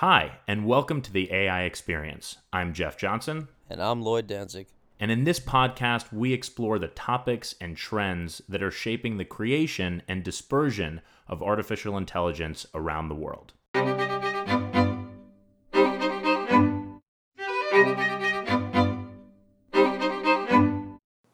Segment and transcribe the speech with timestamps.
[0.00, 2.36] Hi, and welcome to the AI Experience.
[2.52, 3.48] I'm Geoff Johnson.
[3.68, 4.68] And I'm Lloyd Danzig.
[5.00, 10.02] And in this podcast, we explore the topics and trends that are shaping the creation
[10.06, 13.54] and dispersion of artificial intelligence around the world.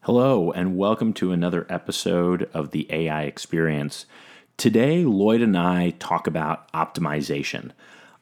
[0.01, 4.07] Hello, and welcome to another episode of the AI Experience.
[4.57, 7.69] Today, Lloyd and I talk about optimization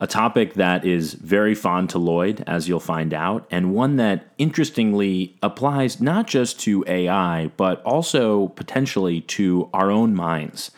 [0.03, 4.27] a topic that is very fond to Lloyd, as you'll find out, and one that
[4.37, 10.71] interestingly applies not just to AI, but also potentially to our own minds.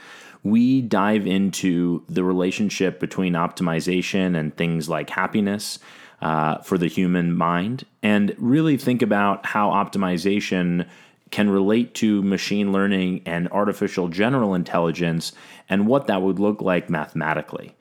[0.44, 5.80] We dive into the relationship between optimization and things like happiness
[6.22, 10.88] uh, for the human mind, and really think about how optimization
[11.32, 15.32] can relate to machine learning and artificial general intelligence
[15.68, 17.76] and what that would look like mathematically.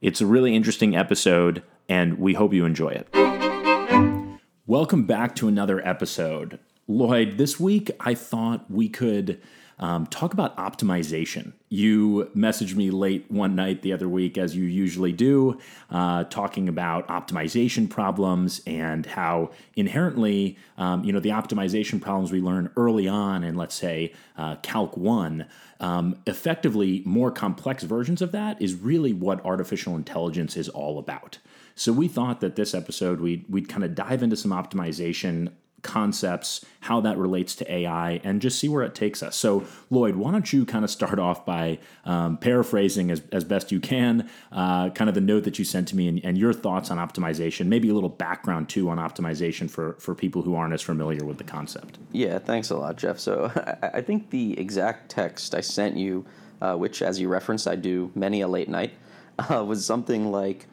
[0.00, 4.38] It's a really interesting episode, and we hope you enjoy it.
[4.64, 6.60] Welcome back to another episode.
[6.86, 9.40] Lloyd, this week I thought we could
[9.80, 11.52] um, talk about optimization.
[11.68, 15.58] You messaged me late one night the other week, as you usually do,
[15.90, 22.40] uh, talking about optimization problems and how inherently, um, you know, the optimization problems we
[22.40, 25.46] learn early on in, let's say, uh, Calc 1,
[25.80, 31.38] um, effectively more complex versions of that is really what artificial intelligence is all about.
[31.74, 36.64] So we thought that this episode we'd, we'd kind of dive into some optimization concepts,
[36.80, 39.36] how that relates to AI, and just see where it takes us.
[39.36, 43.70] So, Lloyd, why don't you kind of start off by um, paraphrasing as, as best
[43.70, 46.52] you can, uh, kind of the note that you sent to me and, and, your
[46.52, 50.72] thoughts on optimization, maybe a little background too on optimization for, for people who aren't
[50.72, 51.98] as familiar with the concept.
[52.12, 53.18] Yeah, thanks a lot, Geoff.
[53.18, 53.50] So,
[53.82, 56.26] I, I think the exact text I sent you,
[56.60, 58.92] uh, which, as you referenced, I do many a late night,
[59.38, 60.66] uh, was something like.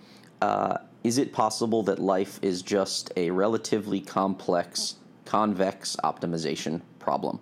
[1.05, 7.39] Is it possible that life is just a relatively complex convex optimization problem?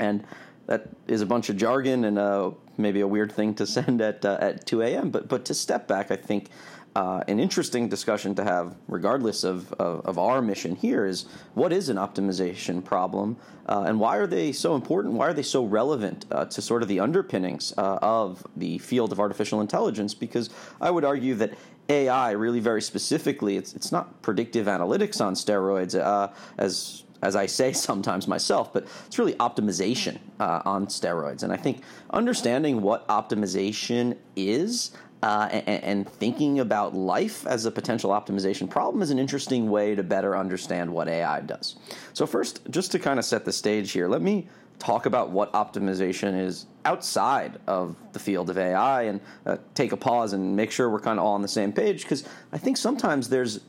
[0.00, 0.24] And
[0.64, 4.24] that is a bunch of jargon and uh, maybe a weird thing to send at
[4.24, 5.10] uh, at 2 a.m.
[5.10, 6.48] But but to step back, I think
[6.96, 11.70] uh, an interesting discussion to have, regardless of, of, of, our mission here, is what
[11.70, 13.36] is an optimization problem
[13.66, 15.12] uh, and why are they so important?
[15.12, 19.12] Why are they so relevant uh, to sort of the underpinnings uh, of the field
[19.12, 20.14] of artificial intelligence?
[20.14, 20.48] Because
[20.80, 21.52] I would argue that
[21.88, 27.46] AI, really very specifically, it's, it's not predictive analytics on steroids, uh, as as I
[27.46, 31.42] say sometimes myself, but it's really optimization uh, on steroids.
[31.42, 34.92] And I think understanding what optimization is
[35.22, 39.94] uh, and, and, thinking about life as a potential optimization problem is an interesting way
[39.94, 41.76] to better understand what AI does.
[42.12, 44.46] So, first, just to kind of set the stage here, let me
[44.78, 49.96] talk about what optimization is outside of the field of AI and uh, take a
[49.96, 52.76] pause and make sure we're kind of all on the same page because I think
[52.76, 53.60] sometimes there's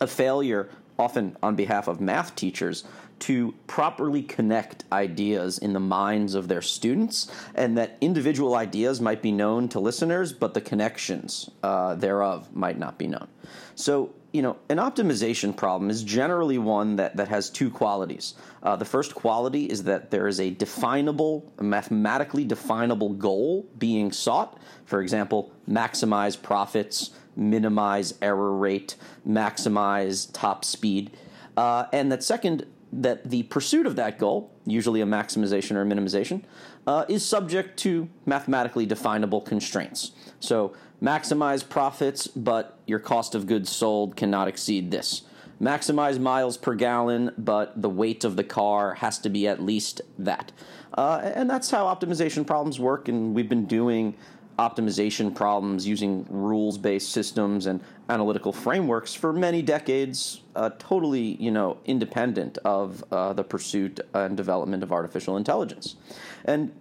[0.00, 2.84] a failure, often on behalf of math teachers,
[3.20, 9.22] to properly connect ideas in the minds of their students, and that individual ideas might
[9.22, 13.26] be known to listeners, but the connections uh, thereof might not be known.
[13.74, 18.34] So, you know, an optimization problem is generally one that, that has two qualities.
[18.62, 24.58] Uh, the first quality is that there is a definable, mathematically definable goal being sought.
[24.84, 28.96] For example, maximize profits, minimize error rate,
[29.26, 31.10] maximize top speed.
[31.56, 35.86] Uh, and that second, that the pursuit of that goal, usually a maximization or a
[35.86, 36.42] minimization,
[36.88, 40.12] uh, is subject to mathematically definable constraints.
[40.40, 45.22] So, maximize profits, but your cost of goods sold cannot exceed this.
[45.60, 50.00] Maximize miles per gallon, but the weight of the car has to be at least
[50.18, 50.50] that.
[50.94, 54.16] Uh, and that's how optimization problems work, and we've been doing
[54.58, 61.50] optimization problems using rules based systems and analytical frameworks for many decades, uh, totally you
[61.50, 65.96] know independent of uh, the pursuit and development of artificial intelligence.
[66.44, 66.72] And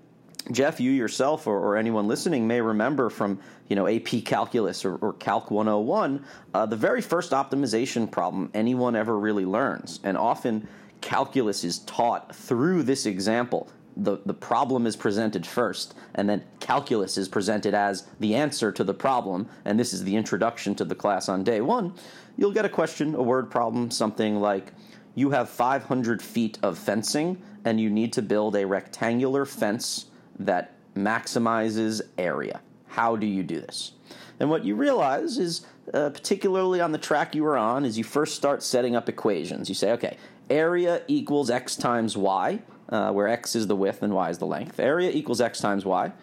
[0.52, 4.96] Geoff, you yourself or, or, anyone listening may remember from you know AP Calculus or,
[4.98, 6.24] or Calc 101
[6.54, 10.68] uh, the very first optimization problem anyone ever really learns, and often
[11.02, 13.70] calculus is taught through this example.
[13.98, 18.84] The, the problem is presented first, and then calculus is presented as the answer to
[18.84, 21.94] the problem, and this is the introduction to the class on day one,
[22.38, 24.72] you'll get a question, a word problem, something like
[25.16, 30.06] You have 500 feet of fencing, and you need to build a rectangular fence
[30.40, 32.62] that maximizes area.
[32.88, 33.92] How do you do this?
[34.40, 38.06] And what you realize is, uh, particularly on the track you were on, is you
[38.06, 39.68] first start setting up equations.
[39.68, 40.16] You say, okay,
[40.50, 44.46] area equals x times y uh, where x is the width and y is the
[44.46, 44.80] length.
[44.80, 46.14] Area equals x times y.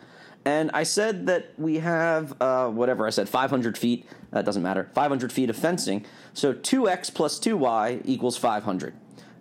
[0.46, 4.88] And I said that we have, uh, whatever I said, 500 feet, uh, doesn't matter,
[4.94, 6.06] 500 feet of fencing.
[6.32, 8.94] So 2x plus 2y equals 500.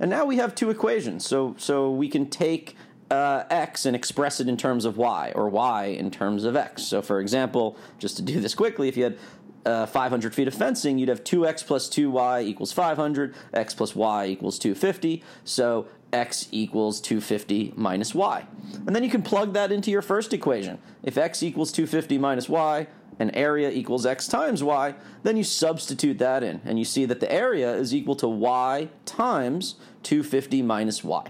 [0.04, 1.26] And now we have two equations.
[1.26, 2.76] So, so we can take
[3.10, 6.84] uh, x and express it in terms of y, or y in terms of x.
[6.84, 9.18] So, for example, just to do this quickly, if you had
[9.66, 14.26] uh, 500 feet of fencing, you'd have 2x plus 2y equals 500, x plus y
[14.26, 15.24] equals 250.
[15.46, 18.46] So x equals 250 minus y.
[18.86, 20.80] And then you can plug that into your first equation.
[21.02, 22.88] If x equals 250 minus y,
[23.20, 27.20] and area equals x times y, then you substitute that in, and you see that
[27.20, 31.26] the area is equal to y times 250 minus y.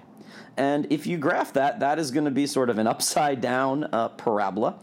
[0.56, 3.86] And if you graph that, that is going to be sort of an upside down
[3.92, 4.76] uh, parabola.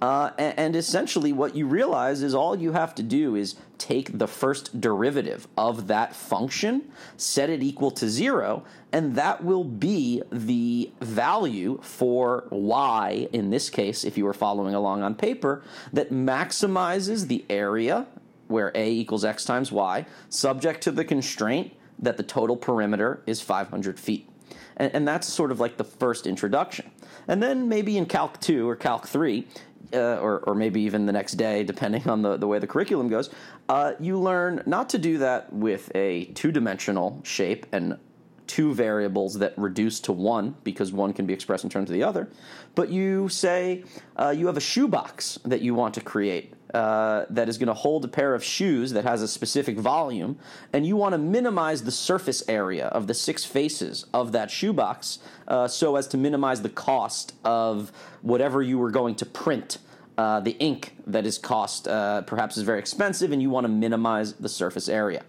[0.00, 4.16] Uh, and, and, essentially, what you realize is all you have to do is take
[4.16, 8.62] the first derivative of that function, set it equal to zero,
[8.92, 14.72] and that will be the value for y, in this case, if you were following
[14.72, 15.62] along on paper,
[15.92, 18.06] that maximizes the area
[18.46, 23.40] where a equals x times y, subject to the constraint that the total perimeter is
[23.40, 24.28] 500 feet.
[24.76, 26.90] And, and that's sort of like the first introduction.
[27.26, 29.46] And then maybe in Calc 2 or Calc 3,
[29.92, 33.08] uh, or, or maybe even the next day, depending on the, the way the curriculum
[33.08, 33.30] goes,
[33.68, 37.98] uh, you learn not to do that with a two dimensional shape and
[38.46, 42.02] two variables that reduce to one because one can be expressed in terms of the
[42.02, 42.28] other,
[42.74, 43.84] but you say
[44.16, 47.74] uh, you have a shoebox that you want to create uh, that is going to
[47.74, 50.38] hold a pair of shoes that has a specific volume,
[50.72, 55.18] and you want to minimize the surface area of the six faces of that shoebox
[55.46, 57.92] uh, so as to minimize the cost of
[58.22, 59.78] whatever you were going to print.
[60.18, 63.68] Uh, the ink that is cost uh, perhaps is very expensive, and you want to
[63.68, 65.22] minimize the surface area.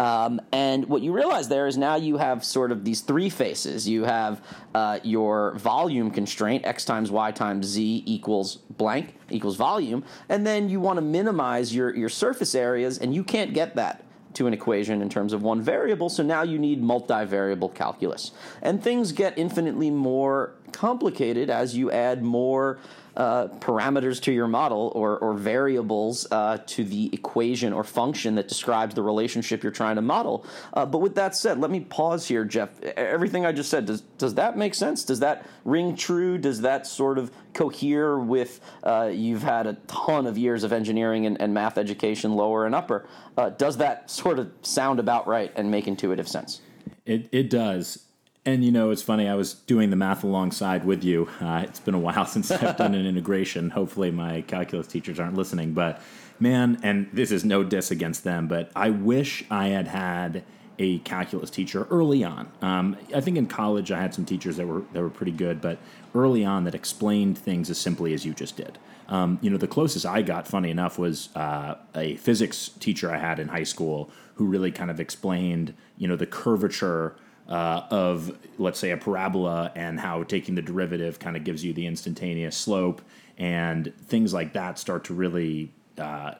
[0.00, 3.86] Um, and what you realize there is now you have sort of these three faces.
[3.86, 4.42] You have
[4.74, 10.70] uh, your volume constraint, x times y times z equals blank, equals volume, and then
[10.70, 14.02] you want to minimize your, your surface areas, and you can't get that
[14.32, 18.30] to an equation in terms of one variable, so now you need multivariable calculus.
[18.62, 22.78] And things get infinitely more complicated as you add more
[23.16, 28.48] uh, parameters to your model or, or variables uh, to the equation or function that
[28.48, 30.44] describes the relationship you're trying to model.
[30.74, 32.80] Uh, but with that said, let me pause here, Geoff.
[32.82, 35.04] Everything I just said, does, does that make sense?
[35.04, 36.38] Does that ring true?
[36.38, 41.26] Does that sort of cohere with uh, you've had a ton of years of engineering
[41.26, 43.06] and, and math education, lower and upper?
[43.36, 46.60] Uh, does that sort of sound about right and make intuitive sense?
[47.06, 48.06] It, it does.
[48.50, 49.28] And you know, it's funny.
[49.28, 51.28] I was doing the math alongside with you.
[51.40, 53.70] Uh, it's been a while since I've done an integration.
[53.70, 55.72] Hopefully, my calculus teachers aren't listening.
[55.72, 56.00] But
[56.38, 60.44] man, and this is no diss against them, but I wish I had had
[60.78, 62.52] a calculus teacher early on.
[62.60, 65.60] Um, I think in college I had some teachers that were that were pretty good,
[65.60, 65.78] but
[66.14, 68.78] early on that explained things as simply as you just did.
[69.08, 73.18] Um, you know, the closest I got, funny enough, was uh, a physics teacher I
[73.18, 77.16] had in high school who really kind of explained, you know, the curvature
[77.50, 81.72] uh, of, let's say, a parabola and how taking the derivative kind of gives you
[81.72, 83.02] the instantaneous slope
[83.36, 86.34] and things like that start to really uh,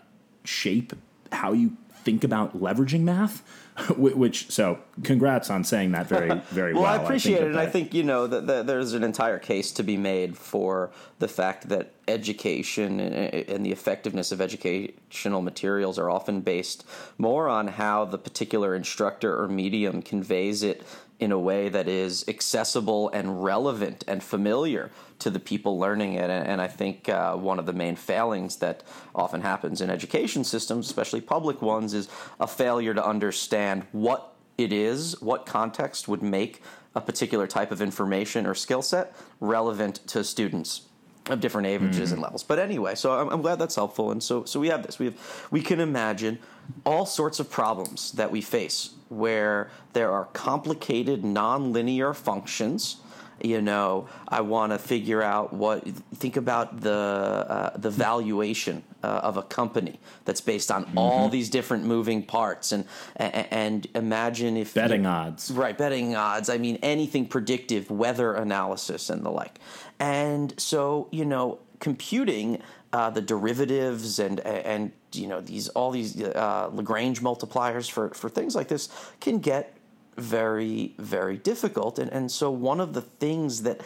[0.45, 0.93] shape
[1.33, 1.77] how you
[2.11, 3.43] think about leveraging math.
[3.97, 6.83] Which so, congrats on saying that very very well.
[6.83, 6.93] well.
[6.93, 9.73] I appreciate I it, and I think you know that, that, there's an entire case
[9.73, 15.41] to be made for the fact that education eh, eh, and the effectiveness of educational
[15.41, 16.85] materials are often based
[17.17, 20.83] more on how the particular instructor or medium conveys it
[21.21, 26.31] in a way that is accessible and relevant and familiar to the people learning it.
[26.31, 28.83] And, I think uh, one of the main failings that
[29.15, 32.09] often happens in education systems, especially public ones, is
[32.41, 36.63] a failure to understand what it is, what context would make
[36.95, 40.83] a particular type of information or skill set relevant to students
[41.29, 42.15] of different ages mm-hmm.
[42.15, 42.43] and levels.
[42.43, 44.11] But anyway, so I'm, I'm, glad that's helpful.
[44.11, 44.99] And so, so we have this.
[44.99, 46.39] We have we can imagine
[46.85, 52.97] all sorts of problems that we face where there are complicated nonlinear functions.
[53.43, 55.87] You know, I want to figure out what.
[56.15, 60.99] Think about the uh, the valuation uh, of a company that's based on mm-hmm.
[60.99, 62.85] all these different moving parts, and
[63.17, 65.77] and imagine if betting you, odds, right?
[65.77, 66.51] Betting odds.
[66.51, 69.59] I mean, anything predictive, weather analysis, and the like.
[69.99, 72.61] And so, you know, computing
[72.93, 78.29] uh, the derivatives and and you know these all these uh, Lagrange multipliers for for
[78.29, 78.89] things like this
[79.21, 79.77] can get
[80.17, 81.99] very very difficult.
[81.99, 83.81] And and so one of the things that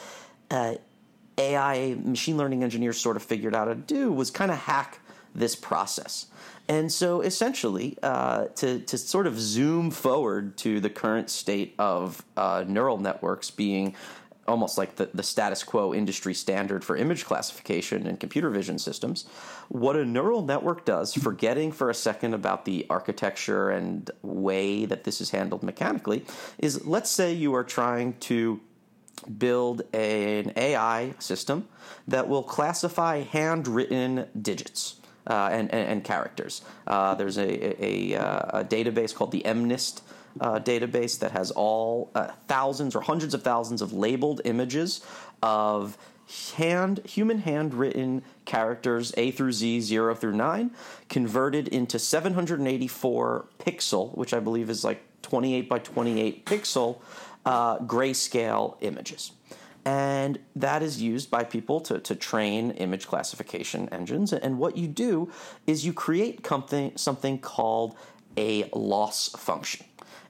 [0.50, 0.74] uh,
[1.38, 5.00] AI machine learning engineers sort of figured out how to do was kind of hack
[5.34, 6.26] this process.
[6.66, 12.24] And so essentially, uh, to, to sort of zoom forward to the current state of
[12.36, 13.94] uh, neural networks being
[14.46, 19.24] almost like the, the status quo industry standard for image classification and computer vision systems.
[19.68, 25.04] What a neural network does, forgetting for a second about the architecture and way that
[25.04, 26.24] this is handled mechanically,
[26.58, 28.60] is let's say you are trying to
[29.38, 31.68] build an AI system
[32.08, 35.00] that will classify handwritten digits.
[35.26, 36.60] Uh, and, and, and, characters.
[36.86, 38.20] Uh, there's a, a, a,
[38.58, 40.02] a, database called the MNIST
[40.40, 45.04] uh, database that has all uh, thousands or hundreds of thousands of labeled images
[45.42, 45.98] of
[46.56, 50.70] hand human handwritten characters A through Z, 0 through 9,
[51.08, 57.00] converted into 784 pixel, which I believe is like 28 by 28 pixel
[57.44, 59.32] uh, grayscale images.
[59.86, 64.32] And that is used by people to, to train image classification engines.
[64.32, 65.30] And what you do
[65.66, 67.94] is you create something, something called
[68.36, 69.84] a loss function.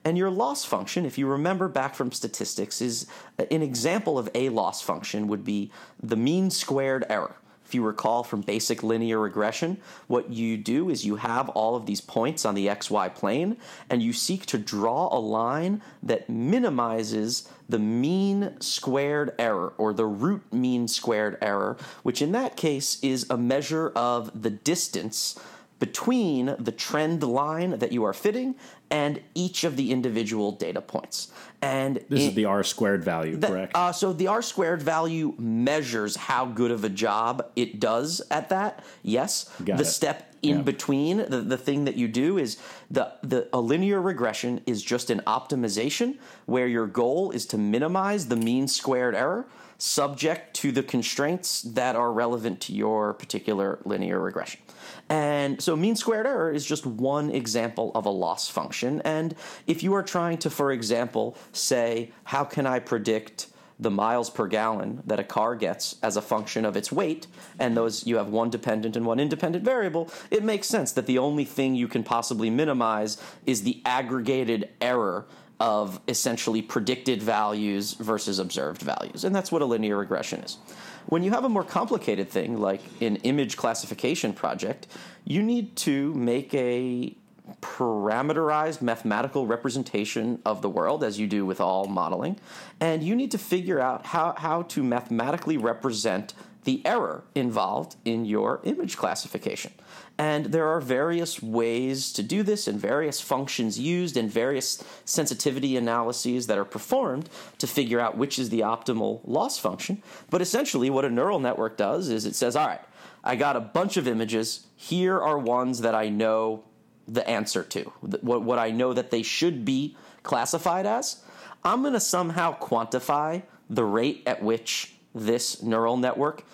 [0.04, 3.06] And your loss function, if you remember back from statistics, is
[3.38, 5.70] uh, an example of a loss function would be
[6.02, 7.37] the mean squared error.
[7.64, 11.87] If you recall from basic linear regression, what you do is you have all of
[11.87, 13.56] these points on the xy plane
[13.88, 20.04] and you seek to draw a line that minimizes the mean squared error or the
[20.04, 25.40] root mean squared error, which in that case is a measure of the distance
[25.78, 28.54] between the trend line that you are fitting
[28.90, 31.33] and each of the individual data points.
[31.61, 33.73] And this in, is the R squared value, the, correct?
[33.75, 38.50] Uh, so the R squared value measures how good of a job it does at
[38.50, 38.85] that.
[39.02, 39.50] Yes.
[39.64, 39.87] Got the it.
[39.87, 40.62] step in yeah.
[40.62, 42.59] between, the, the thing that you do is
[42.90, 48.28] the, the a linear regression is just an optimization where your goal is to minimize
[48.28, 49.47] the mean squared error
[49.78, 54.61] subject to the constraints that are relevant to your particular linear regression.
[55.08, 59.02] And so mean squared error is just one example of a loss function.
[59.02, 59.34] And
[59.66, 64.46] if you are trying to, for example, say, how can I predict the miles per
[64.46, 67.26] gallon that a car gets as a function of its weight,
[67.58, 71.18] and those you have one dependent and one independent variable, it makes sense that the
[71.18, 75.26] only thing you can possibly minimize is the aggregated error
[75.61, 79.25] of essentially predicted values versus observed values.
[79.25, 80.58] And that's what a linear regression is.
[81.06, 84.87] When you have a more complicated thing like an image classification project,
[85.25, 87.14] you need to make a
[87.61, 92.38] parameterized mathematical representation of the world, as you do with all modeling,
[92.80, 96.32] and you need to figure out how, how to mathematically represent
[96.64, 99.73] the error involved in your image classification.
[100.16, 105.76] And there are various ways to do this, and various functions used, and various sensitivity
[105.76, 107.28] analyses that are performed
[107.59, 110.02] to figure out which is the optimal loss function.
[110.30, 112.80] But essentially, what a neural network does is it says, all right,
[113.25, 114.66] I got a bunch of images.
[114.76, 116.62] Here are ones that I know
[117.09, 117.83] the answer to,
[118.23, 121.23] what, I know that they should be classified as.
[121.64, 126.44] I'm going to somehow quantify the rate at which this neural network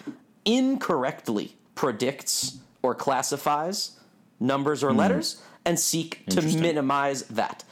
[0.45, 3.99] incorrectly predicts or classifies
[4.39, 4.97] numbers or mm.
[4.97, 7.65] letters and seek to minimize that.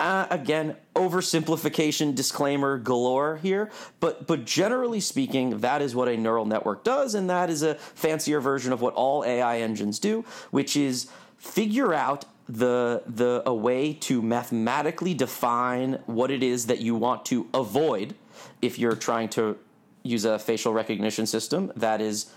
[0.00, 6.44] Uh, again, oversimplification disclaimer galore here, but but generally speaking, that is what a neural
[6.44, 10.76] network does, and that is a fancier version of what all AI engines do, which
[10.76, 16.96] is figure out the the a way to mathematically define what it is that you
[16.96, 18.14] want to avoid
[18.60, 19.56] if you're trying to
[20.02, 22.30] use a facial recognition system that is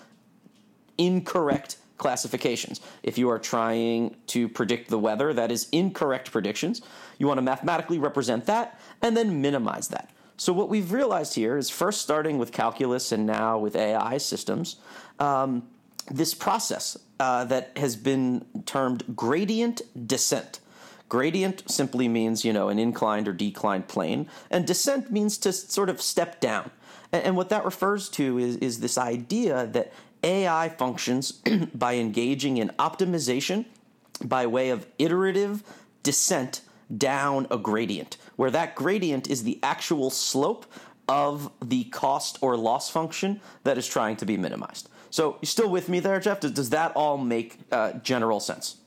[0.97, 2.81] incorrect classifications.
[3.03, 6.81] If you are trying to predict the weather, that is incorrect predictions.
[7.17, 10.09] You want to mathematically represent that and then minimize that.
[10.37, 14.75] So, what we've realized here is first starting with calculus and now with AI systems,
[15.19, 15.67] um,
[16.11, 20.59] this process uh, that has been termed gradient descent.
[21.09, 25.89] Gradient simply means, you know, an inclined or declined plane, and descent means to sort
[25.89, 26.69] of step down.
[27.11, 29.93] And, what that refers to is, is this idea that
[30.23, 31.31] AI functions
[31.73, 33.65] by engaging in optimization
[34.23, 35.63] by way of iterative
[36.03, 36.61] descent
[36.95, 40.65] down a gradient, where that gradient is the actual slope
[41.07, 44.89] of the cost or loss function that is trying to be minimized.
[45.09, 46.41] So, you still with me there, Geoff?
[46.41, 48.77] Does, does that all make uh, general sense?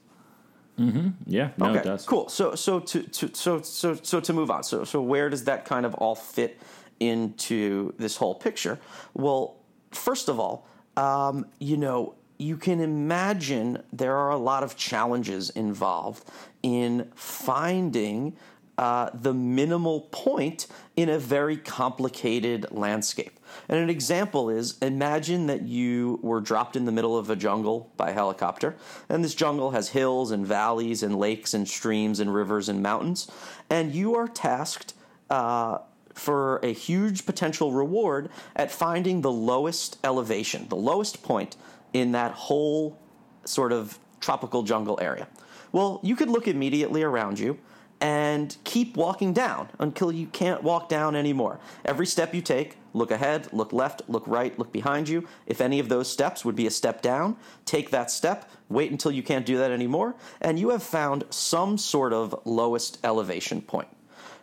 [0.79, 1.09] Mm-hmm.
[1.27, 1.51] Yeah.
[1.59, 1.81] No, okay.
[1.81, 2.07] it does.
[2.07, 2.29] Cool.
[2.29, 4.63] So, so to, to so so so to move on.
[4.63, 6.59] So, so where does that kind of all fit
[7.01, 8.79] into this whole picture?
[9.13, 9.57] Well,
[9.91, 15.50] first of all, um, you know, you can imagine there are a lot of challenges
[15.50, 16.25] involved
[16.62, 18.37] in finding
[18.78, 20.66] uh, the minimal point
[20.97, 23.38] in a very complicated landscape.
[23.68, 27.92] And an example is imagine that you were dropped in the middle of a jungle
[27.99, 28.76] by a helicopter,
[29.11, 33.30] and this jungle has hills and valleys and lakes and streams and rivers and mountains,
[33.68, 34.94] and you are tasked
[35.28, 35.78] uh,
[36.21, 41.57] for a huge potential reward at finding the lowest elevation, the lowest point
[41.95, 42.99] in that whole
[43.47, 45.27] sort of tropical jungle area.
[45.73, 47.59] Well, you could look immediately around you
[48.03, 51.59] and keep walking down until you can't walk down anymore.
[51.87, 55.27] Every step you take, look ahead, look left, look right, look behind you.
[55.47, 59.11] If any of those steps would be a step down, take that step, wait until
[59.11, 63.89] you can't do that anymore, and you have found some sort of lowest elevation point.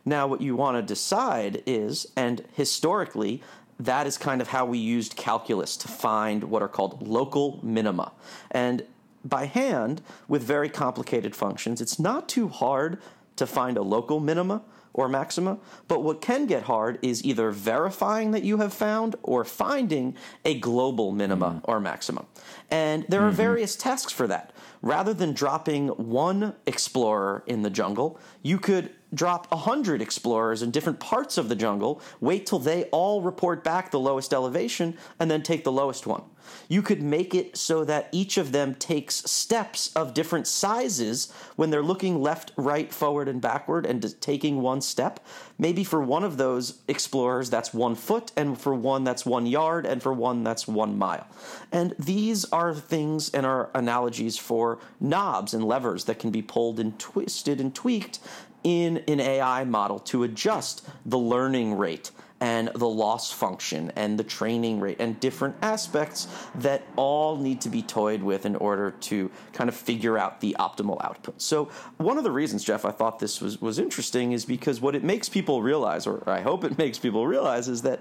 [0.07, 3.43] Now, what you want to decide is, and historically,
[3.77, 8.13] that is kind of how we used calculus to find what are called local minima.
[8.49, 8.83] And
[9.25, 13.01] by hand, with very complicated functions, it's not too hard
[13.35, 14.61] to find a local minima
[14.93, 15.57] or maxima,
[15.89, 20.57] but what can get hard is either verifying that you have found or finding a
[20.57, 21.61] global minima mm.
[21.65, 22.25] or maxima.
[22.71, 23.35] And there are mm-hmm.
[23.35, 24.53] various tasks for that.
[24.81, 30.99] Rather than dropping one explorer in the jungle, you could drop 100 explorers in different
[30.99, 35.41] parts of the jungle, wait till they all report back the lowest elevation, and then
[35.43, 36.23] take the lowest one.
[36.67, 41.69] You could make it so that each of them takes steps of different sizes when
[41.69, 45.19] they're looking left, right, forward, and backward and taking one step.
[45.57, 49.85] Maybe for one of those explorers, that's one foot, and for one, that's one yard,
[49.85, 51.27] and for one, that's one mile.
[51.71, 56.79] And these are things and are analogies for knobs and levers that can be pulled
[56.79, 58.19] and twisted and tweaked
[58.63, 64.23] in an AI model to adjust the learning rate and the loss function and the
[64.23, 69.31] training rate and different aspects that all need to be toyed with in order to
[69.53, 71.41] kind of figure out the optimal output.
[71.41, 71.65] So
[71.97, 75.03] one of the reasons, Geoff, I thought this was, was interesting is because what it
[75.03, 77.99] makes people realize, or I hope it makes people realize, is that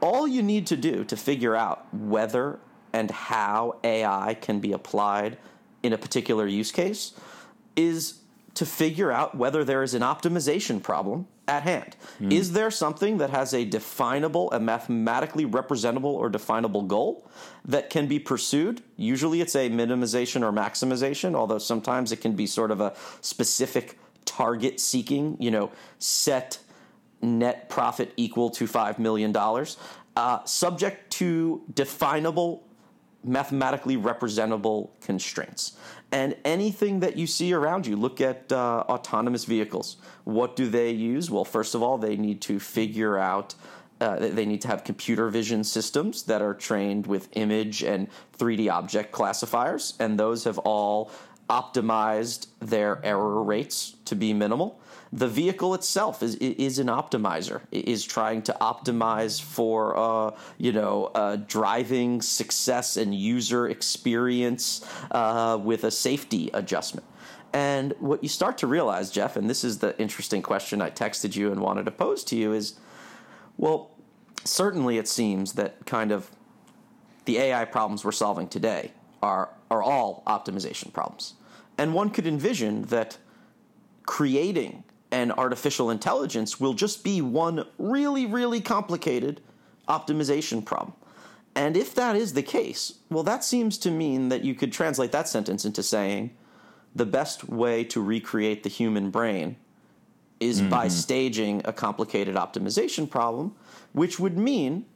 [0.00, 2.60] all you need to do to figure out whether
[2.92, 5.38] and how AI can be applied
[5.82, 7.12] in a particular use case
[7.76, 8.19] is
[8.54, 11.96] to figure out whether there is an optimization problem at hand.
[12.20, 12.32] Mm.
[12.32, 17.28] Is there something that has a definable, a mathematically representable or definable goal
[17.64, 18.82] that can be pursued?
[18.96, 23.98] Usually it's a minimization or maximization, although sometimes it can be sort of a specific
[24.24, 26.58] target seeking, you know, set
[27.22, 29.34] net profit equal to $5 million,
[30.16, 32.64] uh, subject to definable
[33.24, 35.76] mathematically representable constraints.
[36.12, 39.96] And anything that you see around you, look at uh, autonomous vehicles.
[40.24, 41.30] What do they use?
[41.30, 43.54] Well, first of all, they need to figure out.
[44.00, 48.70] Uh, they need to have computer vision systems that are trained with image and 3D
[48.70, 51.10] object classifiers, and those have all
[51.50, 54.80] optimized their error rates to be minimal
[55.12, 57.62] the vehicle itself is is an optimizer.
[57.72, 65.58] Is trying to optimize for uh, you know uh, driving success and user experience uh,
[65.60, 67.06] with a safety adjustment.
[67.52, 71.34] And what you start to realize, Geoff, and this is the interesting question I texted
[71.34, 72.74] you and wanted to pose to you is,
[73.56, 73.90] well,
[74.44, 76.30] certainly it seems that kind of
[77.24, 81.34] the AI problems we're solving today are are all optimization problems.
[81.76, 83.18] And one could envision that
[84.04, 89.40] creating and artificial intelligence will just be one really, really complicated
[89.88, 90.94] optimization problem.
[91.54, 95.12] And if that is the case, well, that seems to mean that you could translate
[95.12, 96.30] that sentence into saying
[96.94, 99.56] the best way to recreate the human brain
[100.38, 100.70] is mm-hmm.
[100.70, 103.54] by staging a complicated optimization problem,
[103.92, 104.86] which would mean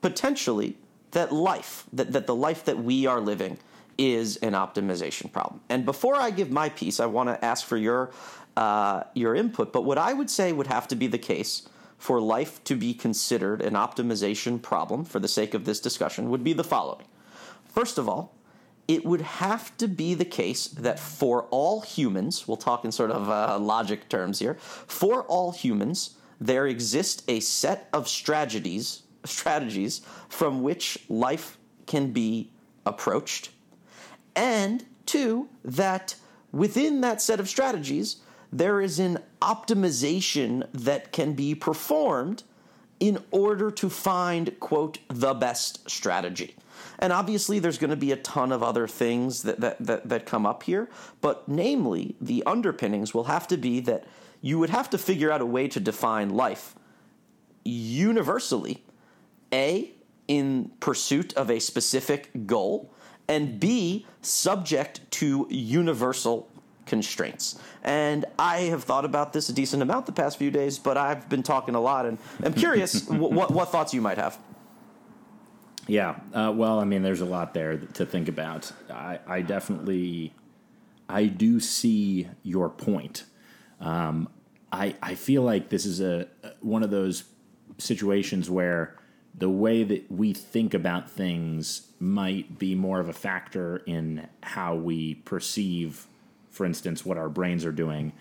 [0.00, 0.76] potentially
[1.12, 3.58] that life, that, that the life that we are living,
[3.96, 5.60] is an optimization problem.
[5.68, 8.10] And before I give my piece, I want to ask for your
[8.58, 9.72] uh, your input.
[9.72, 12.92] But what I would say would have to be the case for life to be
[12.92, 17.06] considered an optimization problem for the sake of this discussion would be the following.
[17.66, 18.34] First of all,
[18.88, 23.12] it would have to be the case that for all humans, we'll talk in sort
[23.12, 30.00] of uh, logic terms here, for all humans, there exists a set of strategies strategies
[30.28, 32.50] from which life can be
[32.86, 33.50] approached
[34.34, 36.14] and two that
[36.52, 38.16] within that set of strategies
[38.52, 42.42] there is an optimization that can be performed
[43.00, 46.56] in order to find, quote, the best strategy.
[46.98, 50.26] And obviously, there's going to be a ton of other things that, that, that, that,
[50.26, 50.88] come up here,
[51.20, 54.04] but namely, the underpinnings will have to be that
[54.40, 56.74] you would have to figure out a way to define life
[57.64, 58.84] universally,
[59.52, 59.92] A,
[60.26, 62.92] in pursuit of a specific goal,
[63.28, 66.50] and B, subject to universal
[66.88, 67.58] constraints.
[67.82, 71.28] And I have thought about this a decent amount the past few days, but I've
[71.28, 74.38] been talking a lot, and I'm curious what, what thoughts you might have.
[75.86, 78.72] Yeah, uh, well, I mean, there's a lot there to think about.
[78.90, 80.34] I, I definitely,
[81.08, 83.24] I do see your point.
[83.80, 84.28] Um,
[84.70, 86.28] I I feel like this is a
[86.60, 87.24] one of those
[87.78, 88.98] situations where
[89.34, 94.74] the way that we think about things might be more of a factor in how
[94.74, 96.06] we perceive,
[96.58, 98.12] for instance, what our brains are doing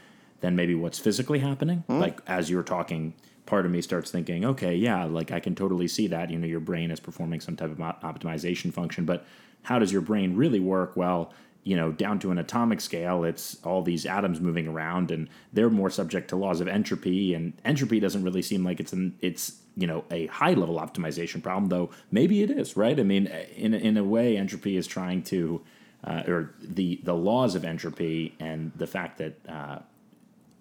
[0.42, 1.84] than maybe what's physically happening.
[1.88, 2.00] Hmm.
[2.00, 3.16] Like as you're talking,
[3.48, 6.30] part of me starts thinking, okay, yeah, like I can totally see that.
[6.30, 9.26] You know, your brain is performing some type of optimization function, but
[9.64, 10.96] how does your brain really work?
[10.96, 15.28] Well, you know, down to an atomic scale, it's all these atoms moving around, and
[15.52, 17.34] they're more subject to laws of entropy.
[17.34, 21.42] And entropy doesn't really seem like it's an it's you know a high level optimization
[21.42, 22.98] problem, though maybe it is, right?
[22.98, 25.62] I mean, in in a way, entropy is trying to,
[26.08, 29.80] uh, or the the laws of entropy and the fact that uh,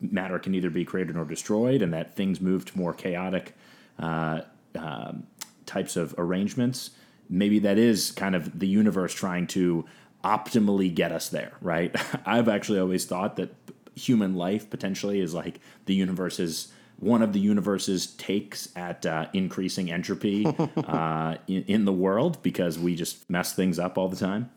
[0.00, 3.54] matter can either be created or destroyed, and that things move to more chaotic
[4.00, 4.40] uh,
[4.76, 5.26] um,
[5.64, 6.90] types of arrangements.
[7.28, 9.84] Maybe that is kind of the universe trying to
[10.24, 11.94] optimally get us there, right?
[12.26, 13.54] I've actually always thought that
[13.94, 19.90] human life potentially is like the universe's one of the universe's takes at uh, increasing
[19.90, 24.50] entropy uh, in, in the world because we just mess things up all the time.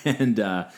[0.04, 0.68] And, uh,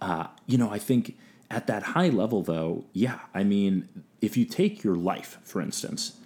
[0.00, 1.16] uh, you know, I think
[1.50, 3.88] at that high level, though, yeah, I mean,
[4.20, 6.18] if you take your life, for instance,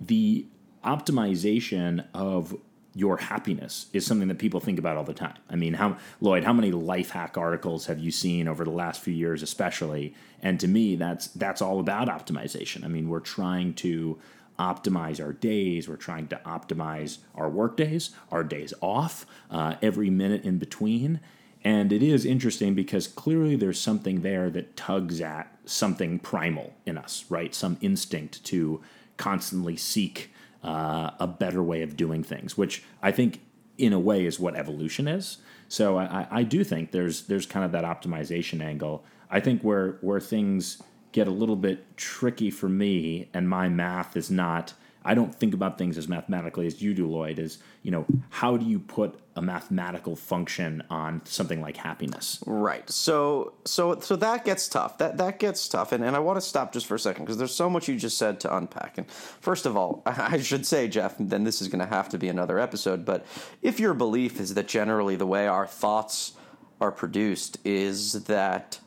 [0.00, 0.46] the
[0.84, 2.56] optimization of
[2.94, 5.36] your happiness is something that people think about all the time.
[5.50, 9.02] I mean, how Lloyd, how many life hack articles have you seen over the last
[9.02, 10.14] few years, especially?
[10.40, 12.84] And to me, that's that's all about optimization.
[12.84, 14.18] I mean, we're trying to
[14.58, 15.88] optimize our days.
[15.88, 21.20] We're trying to optimize our work days, our days off, uh, every minute in between.
[21.66, 26.96] And it is interesting because clearly there's something there that tugs at something primal in
[26.96, 27.52] us, right?
[27.52, 28.80] Some instinct to
[29.16, 30.30] constantly seek
[30.62, 33.40] uh, a better way of doing things, which I think,
[33.78, 35.38] in a way, is what evolution is.
[35.66, 39.04] So I, I do think there's there's kind of that optimization angle.
[39.28, 44.16] I think where where things get a little bit tricky for me, and my math
[44.16, 44.74] is not.
[45.04, 47.40] I don't think about things as mathematically as you do, Lloyd.
[47.40, 52.42] Is you know how do you put a mathematical function on something like happiness?
[52.46, 52.88] Right.
[52.90, 54.98] So so so that gets tough.
[54.98, 55.92] That that gets tough.
[55.92, 57.96] And and I want to stop just for a second because there's so much you
[57.96, 58.98] just said to unpack.
[58.98, 62.18] And first of all, I should say, Geoff, then this is going to have to
[62.18, 63.04] be another episode.
[63.04, 63.24] But
[63.62, 66.32] if your belief is that generally the way our thoughts
[66.80, 68.80] are produced is that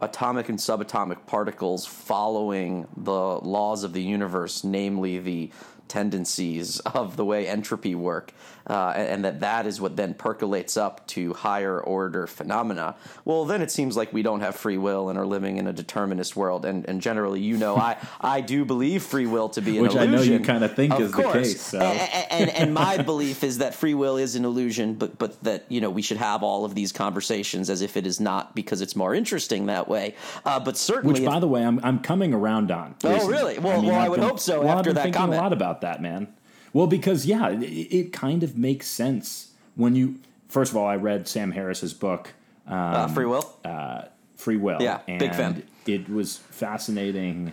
[0.00, 5.50] atomic and subatomic particles following the laws of the universe, namely the
[5.90, 8.32] tendencies of the way entropy work,
[8.68, 12.94] uh, and, and that that is what then percolates up to higher order phenomena.
[13.24, 15.72] Well, then it seems like we don't have free will and are living in a
[15.72, 16.64] determinist world.
[16.64, 20.00] And, and generally, you know, I, I do believe free will to be an illusion.
[20.00, 21.78] Which I know you kinda think Of is the case, so.
[21.80, 25.42] A- a- and, and my belief is that free will is an illusion, but but
[25.42, 28.54] that you know we should have all of these conversations as if it is not
[28.54, 30.14] because it's more interesting that way.
[30.44, 32.94] Uh, but certainly, Which, if- by the way, I'm I'm coming around on.
[33.04, 33.58] Oh, really?
[33.58, 35.40] Well- well, I would hope so well, I've after been that thinking comment.
[35.40, 36.32] a lot about that, man.
[36.72, 40.20] Well, because yeah, it, it kind of makes sense when you.
[40.48, 42.34] First of all, I read Sam Harris's book,
[42.66, 43.56] uh, free will.
[43.64, 44.02] Uh,
[44.40, 44.80] Free Will.
[44.80, 45.62] Yeah, and big fan.
[45.86, 47.52] It was fascinating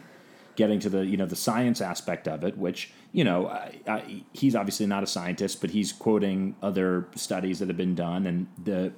[0.56, 4.24] getting to the you know the science aspect of it, which you know I, I,
[4.34, 8.48] he's obviously not a scientist, but he's quoting other studies that have been done and
[8.64, 8.94] the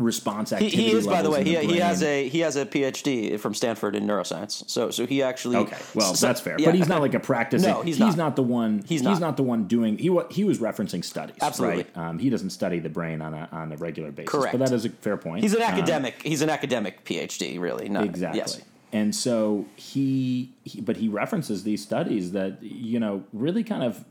[0.00, 0.82] response He, activity.
[0.82, 1.44] he is, by the way.
[1.44, 4.68] He, he has a he has a PhD from Stanford in neuroscience.
[4.68, 6.66] So so he actually Okay, well so- that's fair, yeah.
[6.66, 7.68] but he's not like a practicing.
[7.70, 8.36] No, he's not.
[8.36, 8.78] the one.
[8.86, 9.36] He's He's, not.
[9.36, 9.98] the one doing.
[9.98, 11.36] He he was referencing studies.
[11.40, 11.84] Absolutely.
[11.94, 11.96] right?
[11.96, 14.30] Um, he doesn't study the brain on a on a regular basis.
[14.30, 14.52] Correct.
[14.58, 15.42] but that is a fair point.
[15.42, 16.22] He's an Um, academic.
[16.22, 17.88] he's an academic PhD, really.
[17.88, 18.38] Not, exactly.
[18.40, 18.60] Yes.
[18.92, 24.04] And so he, he, but he references these studies that you know really kind of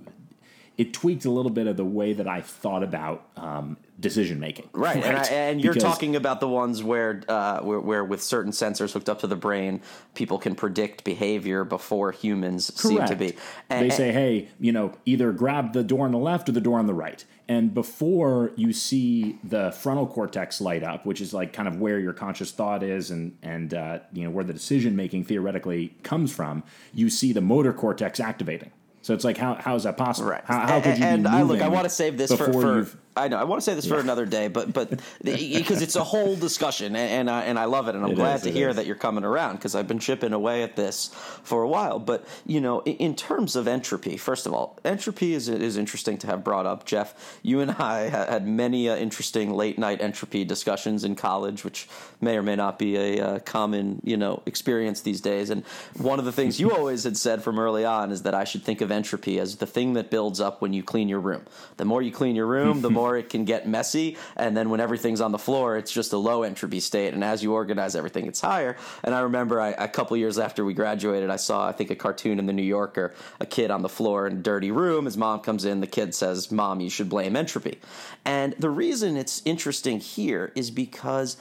[0.80, 4.70] it tweaked a little bit of the way that I thought about um, decision making.
[4.72, 8.54] Right, and, I, and you're talking about the ones where, uh, where, where with certain
[8.54, 9.82] sensors hooked up to the brain,
[10.14, 13.36] people can predict behavior before humans seem to be.
[13.70, 16.62] And, they say, hey, you know, either grab the door on the left or the
[16.62, 17.26] door on the right.
[17.50, 22.00] And before you see the frontal cortex light up, which is like kind of where
[22.00, 26.34] your conscious thought is and, and uh, you know, where the decision making theoretically comes
[26.34, 26.64] from,
[26.94, 28.72] you see the motor cortex activating.
[29.10, 30.30] So it's like, how, how is that possible?
[30.30, 30.44] Right.
[30.46, 32.88] How, how could you and I look, I want to save this for, for
[33.20, 34.90] I know I want to say this for another day, but but
[35.24, 38.16] because it's a whole discussion, and and I, and I love it, and I'm It
[38.16, 38.78] glad is, to hear is.
[38.78, 41.08] that you're coming around because I've been chipping away at this
[41.44, 42.00] for a while.
[42.00, 46.18] But you know, in, in terms of entropy, first of all, entropy is is interesting
[46.20, 46.86] to have brought up.
[46.86, 51.64] Geoff, you and I ha- had many uh, interesting late night entropy discussions in college,
[51.64, 51.88] which
[52.22, 55.50] may or may not be a uh, common you know experience these days.
[55.50, 55.66] And
[55.98, 58.64] one of the things you always had said from early on is that I should
[58.64, 61.44] think of entropy as the thing that builds up when you clean your room.
[61.78, 64.18] The more you clean your room, the more floor, it can get messy.
[64.36, 67.14] And then when everything's on the floor, it's just a low entropy state.
[67.14, 68.78] And as you organize everything, it's higher.
[69.04, 71.96] And I remember I, a couple years after we graduated, I saw, I think, a
[71.96, 75.06] cartoon in the New Yorker, a kid on the floor in a dirty room.
[75.06, 77.80] His mom comes in, the kid says, Mom, you should blame entropy.
[78.26, 81.38] And the reason it's interesting here is because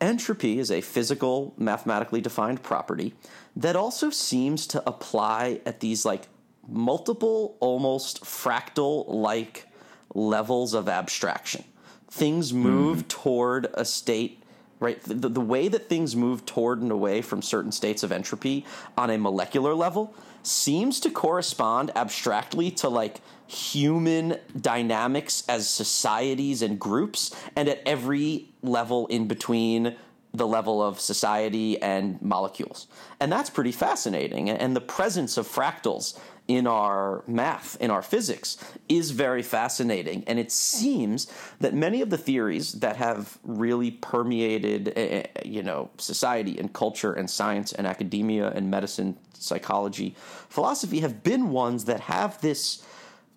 [0.00, 3.14] entropy is a physical, mathematically defined property
[3.54, 6.26] that also seems to apply at these like
[6.66, 9.68] multiple, almost fractal like
[10.14, 11.64] levels of abstraction.
[12.10, 13.08] Things move mm.
[13.08, 14.42] toward a state,
[14.80, 15.02] right?
[15.02, 19.10] The, the way that things move toward and away from certain states of entropy on
[19.10, 27.34] a molecular level seems to correspond abstractly to like human dynamics as societies and groups,
[27.54, 29.96] and at every level in between
[30.34, 32.86] the level of society and molecules.
[33.20, 34.48] And that's pretty fascinating.
[34.48, 40.24] And the presence of fractals in our math, in our physics, is very fascinating.
[40.26, 45.62] And it seems that many of the theories that have really permeated, eh, eh, you
[45.62, 50.14] know, society and culture and science and academia and medicine, psychology,
[50.48, 52.84] philosophy have been ones that have this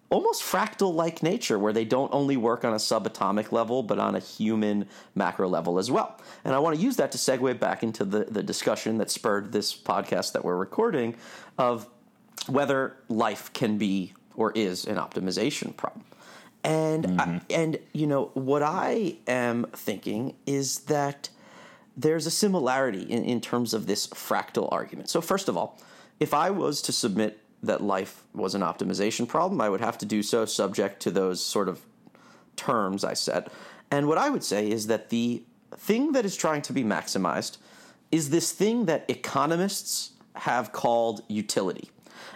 [0.10, 4.16] almost fractal like nature where they don't only work on a subatomic level but on
[4.16, 6.20] a human macro level as well.
[6.44, 9.52] And I want to use that to segue back into the, the discussion that spurred
[9.52, 11.16] this podcast that we're recording
[11.58, 11.88] of
[12.48, 16.06] whether life can be or is an optimization problem.
[16.64, 17.20] And mm-hmm.
[17.20, 21.30] I, and you know what I am thinking is that
[21.96, 25.10] there's a similarity in, in terms of this fractal argument.
[25.10, 25.80] So first of all,
[26.20, 30.06] if I was to submit that life was an optimization problem, I would have to
[30.06, 31.82] do so subject to those sort of
[32.56, 33.50] terms I said.
[33.92, 35.44] And what I would say is that the
[35.78, 37.58] thing that is trying to be maximized
[38.12, 41.90] is this thing that economists have called utility.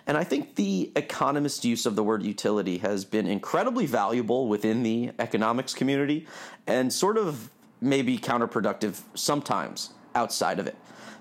[0.10, 4.82] And I think the economist use of the word utility has been incredibly valuable within
[4.82, 6.26] the economics community
[6.66, 10.76] and sort of maybe counterproductive sometimes outside of it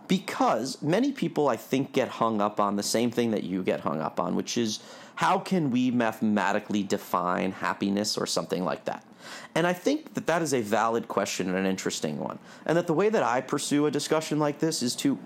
[0.08, 3.80] because many people, I think, get hung up on the same thing that you get
[3.80, 4.80] hung up on, which is
[5.16, 9.04] how can we mathematically define happiness or something like that?
[9.54, 12.38] And I think that that is a valid question and an interesting one.
[12.64, 15.18] And that the way that I pursue a discussion like this is to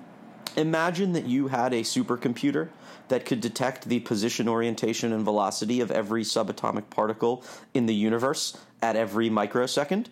[0.56, 2.68] imagine that you had a supercomputer
[3.08, 8.56] that could detect the position, orientation, and velocity of every subatomic particle in the universe
[8.80, 10.10] at every microsecond,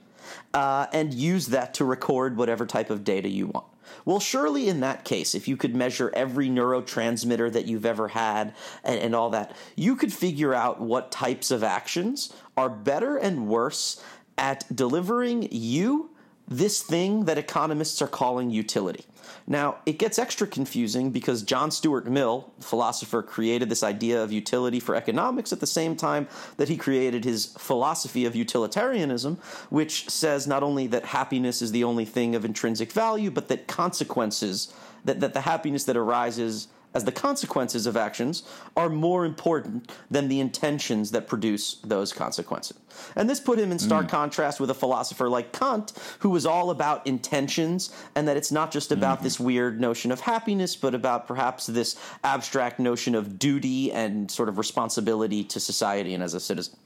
[0.54, 3.66] uh, and use that to record whatever type of data you want.
[4.04, 8.54] Well, surely in that case, if you could measure every neurotransmitter that you've ever had
[8.84, 13.48] and, and, all that, you could figure out what types of actions are better and
[13.48, 14.02] worse
[14.38, 16.09] at delivering you
[16.50, 19.04] this thing that economists are calling utility.
[19.46, 24.80] Now, it gets extra confusing because John Stuart Mill, philosopher, created this idea of utility
[24.80, 29.38] for economics at the same time that he created his philosophy of utilitarianism,
[29.70, 33.68] which says not only that happiness is the only thing of intrinsic value, but that
[33.68, 38.42] consequences, that, that the happiness that arises as the consequences of actions
[38.76, 42.76] are more important than the intentions that produce those consequences.
[43.14, 44.10] And this put him in stark mm.
[44.10, 48.72] contrast with a philosopher like Kant, who was all about intentions and that it's not
[48.72, 49.24] just about mm-hmm.
[49.24, 54.48] this weird notion of happiness, but about perhaps this abstract notion of duty and sort
[54.48, 56.76] of responsibility to society and as a citizen.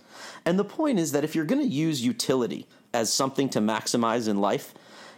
[0.45, 4.29] And the point is that if you're going to use utility as something to maximize
[4.29, 4.75] in life,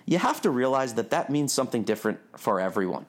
[0.07, 3.07] you have to realize that that means something different for everyone.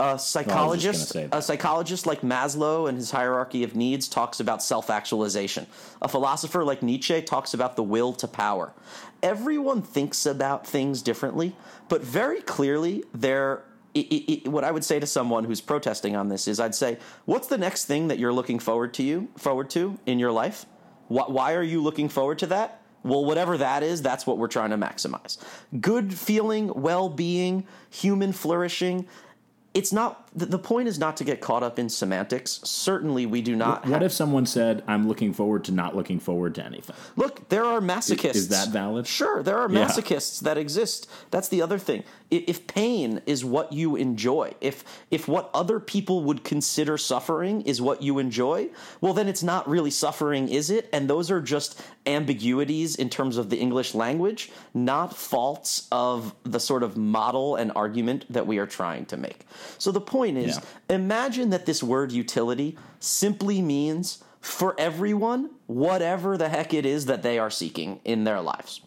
[0.00, 5.66] A psychologist, a psychologist like Maslow and his hierarchy of needs talks about self-actualization.
[6.00, 8.72] A philosopher like Nietzsche talks about the will to power.
[9.24, 11.56] Everyone thinks about things differently,
[11.88, 13.64] but very clearly there
[14.44, 17.58] what I would say to someone who's protesting on this is I'd say, what's the
[17.58, 20.66] next thing that you're looking forward to you forward to in your life?
[21.08, 22.82] Why, why are you looking forward to that?
[23.02, 25.38] Well, whatever that is, that's what we're trying to maximize.
[25.80, 29.06] Good feeling, well being, human flourishing,
[29.74, 32.60] it's not the point is not to get caught up in semantics.
[32.64, 33.86] Certainly, we do not.
[33.86, 36.96] What, if someone said, "I'm looking forward to not looking forward to anything"?
[37.16, 38.34] Look, there are masochists.
[38.34, 39.06] Is, is that valid?
[39.06, 40.48] Sure, there are masochists yeah.
[40.48, 41.08] that exist.
[41.30, 42.04] That's the other thing.
[42.30, 47.80] If pain is what you enjoy, if if what other people would consider suffering is
[47.80, 48.68] what you enjoy,
[49.00, 50.88] well, then it's not really suffering, is it?
[50.92, 56.60] And those are just ambiguities in terms of the English language, not faults of the
[56.60, 59.46] sort of model and argument that we are trying to make.
[59.78, 60.94] So the point is yeah.
[60.96, 67.22] imagine that this word utility simply means for everyone whatever the heck it is that
[67.22, 68.80] they are seeking in their lives.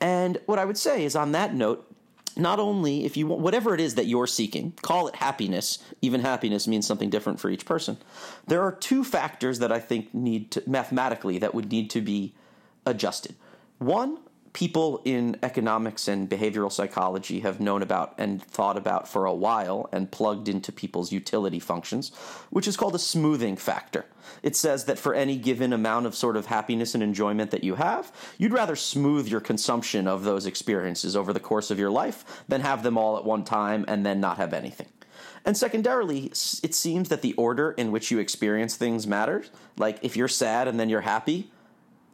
[0.00, 1.90] And what I would say is on that note,
[2.36, 6.20] not only if you want whatever it is that you're seeking, call it happiness, even
[6.20, 7.96] happiness means something different for each person.
[8.46, 12.34] There are two factors that I think need to mathematically that would need to be
[12.84, 13.34] adjusted.
[13.78, 14.18] One,
[14.56, 19.86] people in economics and behavioral psychology have known about and thought about for a while
[19.92, 22.08] and plugged into people's utility functions,
[22.48, 24.06] which is called a smoothing factor.
[24.42, 27.74] It says that for any given amount of sort of happiness and enjoyment that you
[27.74, 32.42] have, you'd rather smooth your consumption of those experiences over the course of your life
[32.48, 34.88] than have them all at one time and then not have anything.
[35.44, 36.28] And secondarily,
[36.62, 39.50] it seems that the order in which you experience things matters.
[39.76, 41.50] Like if you're sad and then you're happy,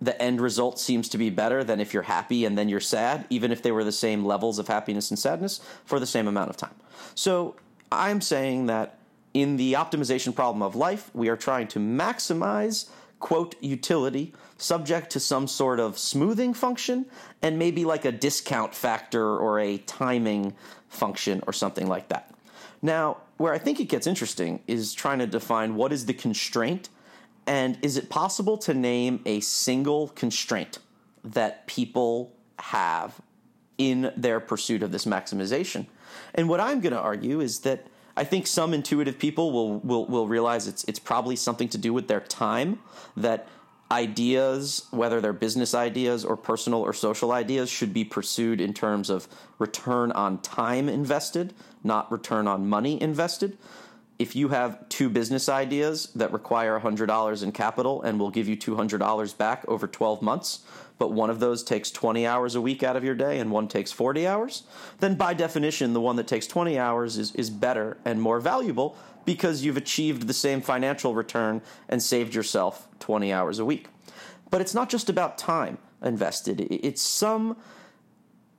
[0.02, 3.24] the end result seems to be better than if you're happy and then you're sad,
[3.30, 6.50] even if they were the same levels of happiness and sadness for the same amount
[6.50, 6.74] of time.
[7.14, 7.54] So
[7.92, 8.98] I'm saying that
[9.32, 12.88] in the optimization problem of life, we are trying to maximize
[13.20, 17.06] quote utility subject to some sort of smoothing function
[17.40, 20.52] and maybe like a discount factor or a timing
[20.88, 22.34] function or something like that.
[22.82, 26.88] Now, where I think it gets interesting is trying to define what is the constraint
[27.46, 30.78] and is it possible to name a single constraint
[31.24, 33.20] that people have
[33.78, 35.86] in their pursuit of this maximization?
[36.34, 40.06] And what I'm going to argue is that I think some intuitive people will, will,
[40.06, 42.78] will realize it's, it's probably something to do with their time,
[43.16, 43.48] that
[43.90, 49.10] ideas, whether they're business ideas or personal or social ideas, should be pursued in terms
[49.10, 49.28] of
[49.58, 53.58] return on time invested, not return on money invested.
[54.18, 58.56] If you have two business ideas that require $100 in capital and will give you
[58.56, 60.60] $200 back over 12 months,
[60.98, 63.66] but one of those takes 20 hours a week out of your day and one
[63.66, 64.62] takes 40 hours,
[65.00, 68.96] then by definition, the one that takes 20 hours is, is better and more valuable
[69.24, 73.88] because you've achieved the same financial return and saved yourself 20 hours a week.
[74.50, 77.56] But it's not just about time invested, it's some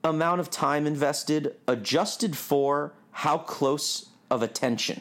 [0.02, 5.00] amount of time invested adjusted for how close of attention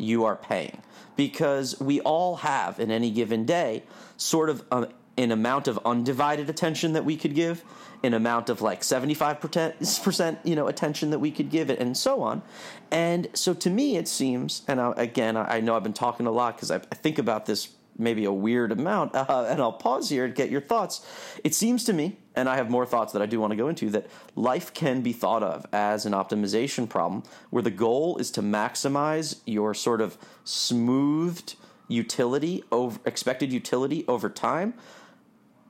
[0.00, 0.82] you are paying.
[1.16, 3.82] Because we all have in any given day
[4.16, 7.62] sort of a, an amount of undivided attention that we could give,
[8.02, 12.22] an amount of like 75% you know attention that we could give it and so
[12.22, 12.42] on
[12.90, 16.30] and so to me it seems and I, again i know i've been talking a
[16.30, 17.68] lot because I, I, think about this
[18.00, 21.04] maybe a weird amount uh, and i'll pause here and get your thoughts.
[21.44, 23.68] It seems to me and i have more thoughts that i do want to go
[23.68, 28.30] into that life can be thought of as an optimization problem where the goal is
[28.32, 31.54] to maximize your sort of smoothed
[31.88, 34.74] utility over expected utility over time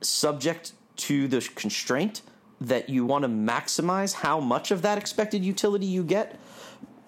[0.01, 2.21] subject to the constraint
[2.59, 6.39] that you want to maximize how much of that expected utility you get,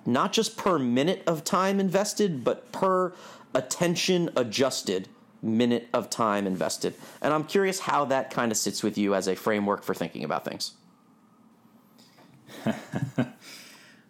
[0.05, 3.13] not just per minute of time invested, but per
[3.53, 5.07] attention adjusted
[5.43, 6.95] minute of time invested.
[7.21, 10.23] And I'm curious how that kind of sits with you as a framework for thinking
[10.23, 10.73] about things.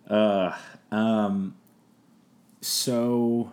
[0.10, 0.56] uh,
[0.92, 1.56] um,
[2.62, 3.52] so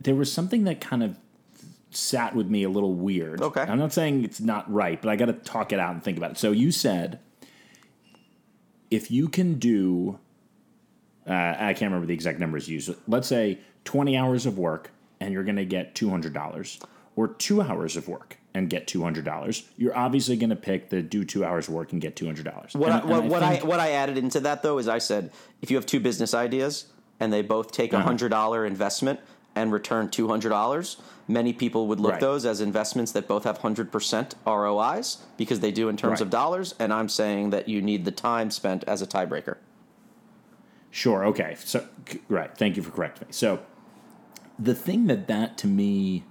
[0.00, 1.16] there was something that kind of
[1.90, 3.40] sat with me a little weird.
[3.40, 3.62] Okay.
[3.62, 6.18] I'm not saying it's not right, but I got to talk it out and think
[6.18, 6.38] about it.
[6.38, 7.20] So you said
[8.90, 10.18] if you can do,
[11.26, 12.94] uh, I can't remember the exact numbers used.
[13.08, 14.90] Let's say 20 hours of work
[15.26, 16.80] and you're going to get $200,
[17.16, 21.24] or two hours of work and get $200, you're obviously going to pick the do
[21.24, 22.76] two hours of work and get $200.
[22.76, 24.98] What, and, I, what, I, what I, what I added into that though is I
[24.98, 26.86] said if you have two business ideas
[27.18, 28.12] and they both take a uh-huh.
[28.12, 29.18] $100 investment
[29.56, 32.20] and return $200, many people would look right.
[32.20, 36.20] those as investments that both have 100% ROIs because they do in terms right.
[36.20, 36.76] of dollars.
[36.78, 39.56] And I'm saying that you need the time spent as a tiebreaker.
[40.92, 41.26] Sure.
[41.26, 41.56] Okay.
[41.58, 41.84] So,
[42.28, 42.56] right.
[42.56, 43.32] Thank you for correcting me.
[43.32, 43.60] So,
[44.58, 46.24] the thing that that to me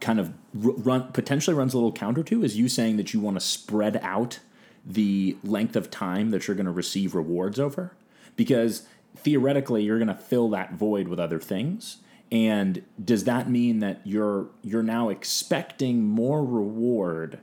[0.00, 3.36] kind of run potentially runs a little counter to is you saying that you want
[3.36, 4.40] to spread out
[4.84, 7.96] the length of time that you're going to receive rewards over.
[8.36, 11.98] Because theoretically you're going to fill that void with other things.
[12.32, 17.40] And does that mean that you're you're now expecting more reward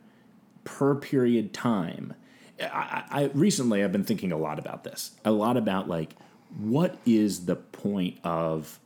[0.63, 2.13] per period time?
[2.59, 5.11] I, I recently i've been thinking a lot about this.
[5.25, 6.15] A lot about like
[6.57, 8.79] what is the point of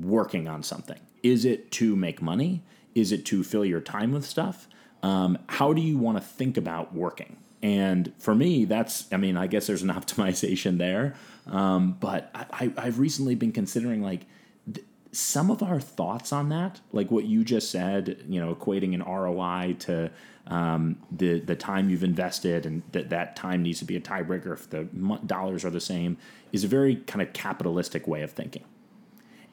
[0.00, 1.00] working on something.
[1.22, 2.62] Is it to make money?
[2.94, 4.68] Is it to fill your time with stuff?
[5.02, 7.36] Um, how do you want to think about working?
[7.62, 11.14] And for me that's i mean i guess there's an optimization there.
[11.46, 14.26] Um, but I, have recently been considering like
[14.72, 18.94] th- some of our thoughts on that, like what you just said, you know, equating
[18.94, 20.10] an ROI to
[20.46, 24.52] um, the the time you've invested, and that that time needs to be a tiebreaker
[24.52, 24.84] if the
[25.26, 26.18] dollars are the same,
[26.52, 28.64] is a very kind of capitalistic way of thinking.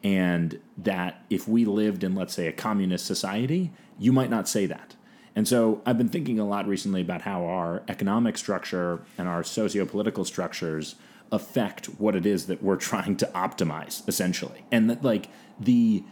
[0.04, 4.66] And that if we lived in, let's say, a communist society, you might not say
[4.66, 4.94] that.
[5.34, 9.44] And so I've been thinking a lot recently about how our economic structure and our
[9.44, 10.96] socio political structures
[11.30, 15.28] affect what it is that we're trying to optimize essentially and that like
[15.60, 16.02] the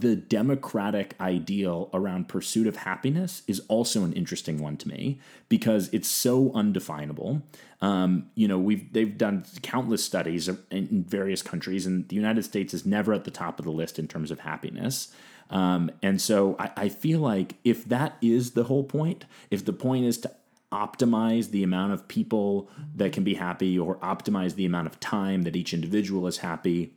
[0.00, 5.88] the democratic ideal around pursuit of happiness is also an interesting one to me because
[5.92, 7.42] it's so undefinable.
[7.80, 12.74] Um, you know, we've they've done countless studies in various countries, and the United States
[12.74, 15.14] is never at the top of the list in terms of happiness.
[15.50, 19.72] Um, and so I, I feel like if that is the whole point, if the
[19.72, 20.30] point is to
[20.72, 25.42] optimize the amount of people that can be happy or optimize the amount of time
[25.42, 26.94] that each individual is happy,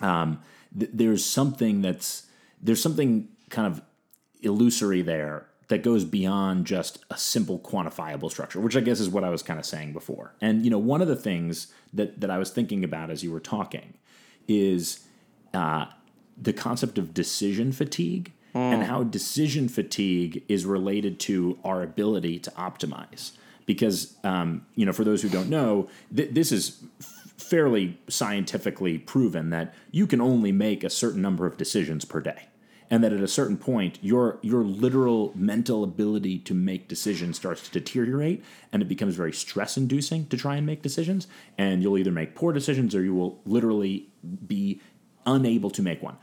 [0.00, 0.40] um,
[0.78, 2.26] th- there's something that's
[2.60, 3.82] there's something kind of
[4.42, 9.24] illusory there that goes beyond just a simple quantifiable structure, which I guess is what
[9.24, 10.34] I was kind of saying before.
[10.40, 13.32] And you know, one of the things that that I was thinking about as you
[13.32, 13.94] were talking
[14.46, 15.04] is
[15.54, 15.86] uh,
[16.40, 18.60] the concept of decision fatigue mm.
[18.60, 23.32] and how decision fatigue is related to our ability to optimize.
[23.66, 26.84] Because um, you know, for those who don't know, th- this is
[27.36, 32.48] fairly scientifically proven that you can only make a certain number of decisions per day
[32.90, 37.68] and that at a certain point your your literal mental ability to make decisions starts
[37.68, 41.26] to deteriorate and it becomes very stress inducing to try and make decisions
[41.58, 44.08] and you'll either make poor decisions or you will literally
[44.46, 44.80] be
[45.26, 46.16] unable to make one.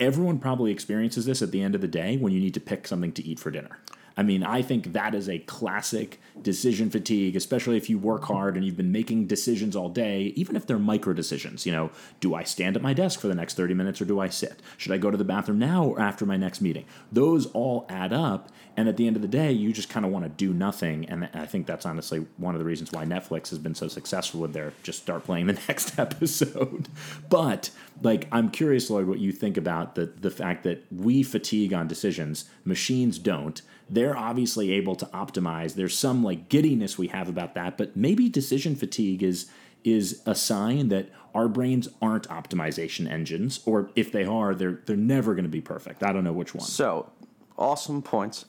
[0.00, 2.86] Everyone probably experiences this at the end of the day when you need to pick
[2.86, 3.78] something to eat for dinner
[4.18, 8.56] I mean, I think that is a classic decision fatigue, especially if you work hard
[8.56, 11.64] and you've been making decisions all day, even if they're micro decisions.
[11.64, 14.18] You know, do I stand at my desk for the next 30 minutes or do
[14.18, 14.60] I sit?
[14.76, 16.84] Should I go to the bathroom now or after my next meeting?
[17.12, 18.50] Those all add up.
[18.76, 21.08] And at the end of the day, you just kind of want to do nothing.
[21.08, 24.40] And I think that's honestly one of the reasons why Netflix has been so successful
[24.40, 26.88] with their just start playing the next episode.
[27.28, 27.70] But
[28.02, 31.86] like, I'm curious, Lloyd, what you think about the, the fact that we fatigue on
[31.86, 35.74] decisions, machines don't they're obviously able to optimize.
[35.74, 39.46] There's some like giddiness we have about that, but maybe decision fatigue is
[39.84, 44.96] is a sign that our brains aren't optimization engines, or if they are, they're they're
[44.96, 46.02] never going to be perfect.
[46.02, 46.66] I don't know which one.
[46.66, 47.10] So,
[47.56, 48.44] awesome points.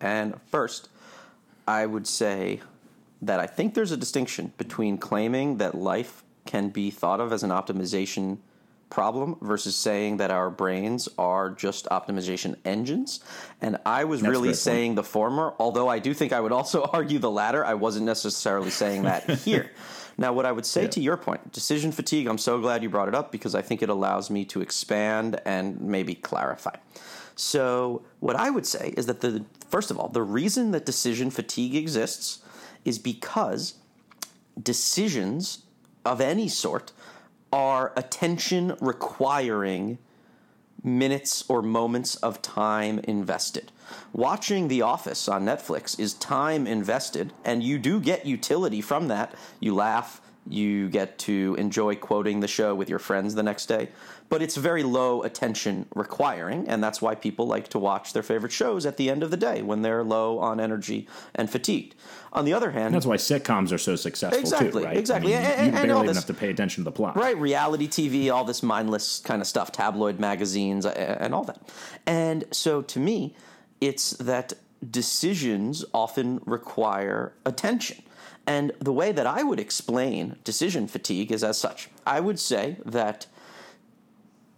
[0.00, 0.88] And first,
[1.66, 2.60] I would say
[3.22, 7.42] that I think there's a distinction between claiming that life can be thought of as
[7.42, 8.38] an optimization
[8.94, 13.18] problem versus saying that our brains are just optimization engines.
[13.60, 16.84] And I was That's really saying the former, although I do think I would also
[16.92, 17.64] argue the latter.
[17.64, 19.72] I wasn't necessarily saying that here.
[20.16, 20.90] Now, what I would say yeah.
[20.90, 23.82] to your point, decision fatigue, I'm so glad you brought it up because I think
[23.82, 26.76] it allows me to expand and maybe clarify.
[27.34, 31.30] So, what I would say is that the first of all, the reason that decision
[31.32, 32.44] fatigue exists
[32.84, 33.74] is because
[34.62, 35.64] decisions
[36.04, 36.92] of any sort
[37.54, 39.96] are attention requiring
[40.82, 43.70] minutes or moments of time invested.
[44.12, 49.36] Watching The Office on Netflix is time invested, and you do get utility from that.
[49.60, 53.88] You laugh, you get to enjoy quoting the show with your friends the next day,
[54.28, 58.52] but it's very low attention requiring, and that's why people like to watch their favorite
[58.52, 61.94] shows at the end of the day when they're low on energy and fatigued.
[62.32, 64.96] On the other hand, and that's why sitcoms are so successful exactly, too, right?
[64.96, 67.16] Exactly, I mean, and, you, barely even this, have to pay attention to the plot,
[67.16, 67.38] right?
[67.38, 71.60] Reality TV, all this mindless kind of stuff, tabloid magazines, and all that.
[72.06, 73.36] And so, to me,
[73.80, 74.54] it's that
[74.90, 78.02] decisions often require attention.
[78.46, 81.88] And the way that I would explain decision fatigue is as such.
[82.06, 83.26] I would say that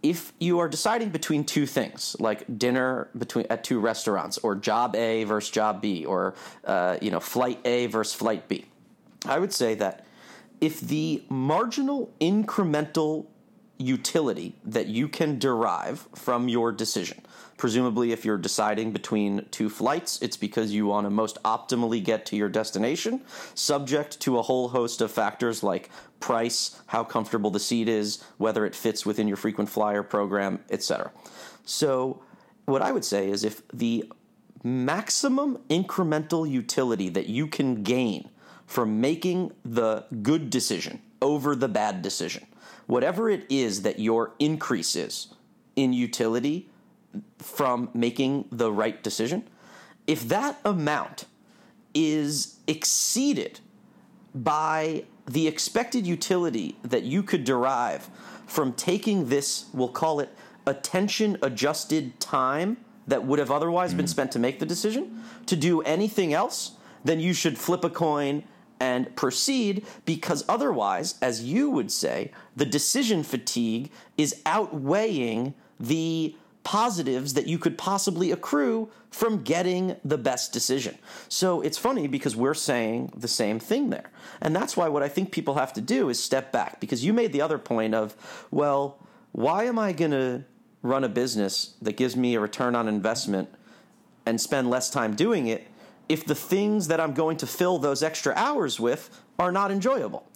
[0.03, 4.95] if you are deciding between two things, like dinner between at two restaurants, or job
[4.95, 6.35] A versus job B, or
[6.65, 8.67] uh, you know flight A versus flight B,
[9.25, 10.07] I would say that
[10.61, 13.27] if the marginal incremental
[13.79, 17.21] utility that you can derive from your decision
[17.57, 22.27] Presumably, if you're deciding between two flights, it's because you want to most optimally get
[22.27, 23.23] to your destination,
[23.55, 25.89] subject to a whole host of factors like
[26.21, 31.11] price, how comfortable the seat is, whether it fits within your frequent flyer program, etc.
[31.65, 32.23] So,
[32.67, 34.11] what I would say is if the
[34.63, 38.29] maximum incremental utility that you can gain
[38.67, 42.47] from making the good decision over the bad decision,
[42.87, 45.29] whatever it is that your increase is
[45.77, 46.69] in utility,
[47.39, 49.45] from making the right decision,
[50.07, 51.27] if that amount
[51.95, 53.61] is exceeded
[54.35, 58.09] by the expected utility that you could derive
[58.47, 60.31] from taking this, we'll call it
[60.67, 63.99] attention adjusted time that would have otherwise mm.
[63.99, 66.73] been spent to make the decision, to do anything else,
[67.05, 68.43] then you should flip a coin
[68.79, 76.35] and proceed because otherwise, as you would say, the decision fatigue is outweighing the
[76.67, 80.99] positives that you could possibly accrue from getting the best decision.
[81.29, 84.11] So it's funny because we're saying the same thing there.
[84.41, 87.13] And that's why what I think people have to do is step back because you
[87.13, 88.17] made the other point of,
[88.51, 88.99] well,
[89.31, 90.43] why am I going to
[90.83, 93.49] run a business that gives me a return on investment
[94.27, 95.69] and spend less time doing it
[96.09, 100.27] if the things that I'm going to fill those extra hours with are not enjoyable?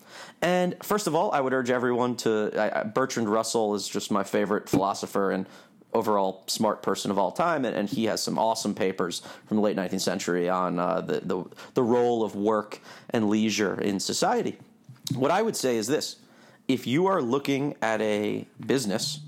[0.43, 2.51] And first of all, I would urge everyone to.
[2.57, 5.47] I, Bertrand Russell is just my favorite philosopher and
[5.93, 9.63] overall smart person of all time, and, and he has some awesome papers from the
[9.63, 12.81] late 19th century on uh, the, the the role of work
[13.11, 14.57] and leisure in society.
[15.15, 16.17] What I would say is this:
[16.69, 19.21] if you are looking at a business,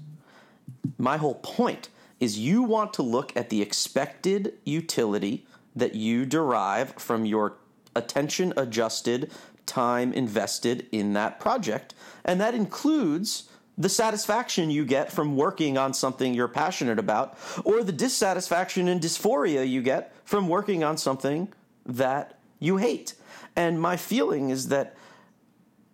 [0.98, 1.88] my whole point
[2.20, 5.44] is you want to look at the expected utility
[5.74, 7.54] that you derive from your
[7.96, 9.30] attention adjusted
[9.66, 11.94] time invested in that project.
[12.24, 13.48] And that includes
[13.78, 19.00] the satisfaction you get from working on something you're passionate about, or the dissatisfaction and
[19.00, 21.48] dysphoria you get from working on something
[21.86, 23.14] that you hate.
[23.56, 24.96] And my feeling is that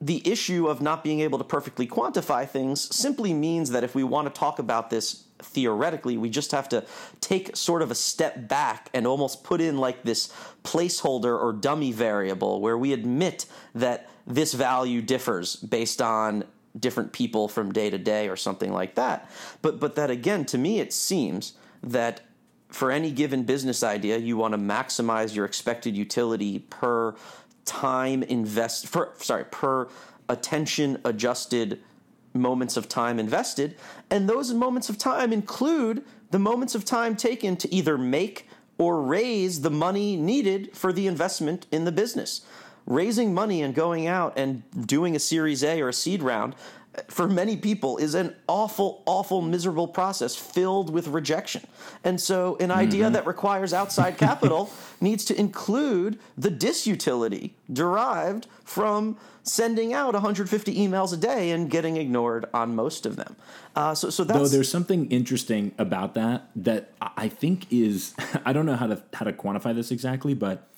[0.01, 4.05] the issue of not being able to perfectly quantify things simply means that if we
[4.05, 6.85] want to talk about this theoretically, we just have to
[7.20, 11.91] take sort of a step back and almost put in like this placeholder or dummy
[11.91, 16.45] variable where we admit that this value differs based on
[16.79, 19.31] different people from day to day or something like that.
[19.62, 22.23] But but that again to me it seems that
[22.69, 27.14] for any given business idea you want to maximize your expected utility per
[27.64, 29.89] time invest for sorry per
[30.29, 31.81] attention adjusted
[32.35, 33.77] moments of time invested.
[34.11, 38.47] And those moments of time include the moments of time taken to either make
[38.77, 42.43] or raise the money needed for the investment in the business.
[42.89, 46.55] Raising money and going out and doing a Series A or a seed round
[47.07, 51.66] for many people is an awful, awful, miserable process filled with rejection.
[52.05, 53.14] And so, an idea mm-hmm.
[53.14, 54.70] that requires outside capital
[55.01, 61.97] needs to include the disutility derived from sending out 150 emails a day and getting
[61.97, 63.36] ignored on most of them.
[63.74, 68.14] Uh, so, so that's though there's something interesting about that that I think is
[68.45, 70.68] I don't know how to how to quantify this exactly, but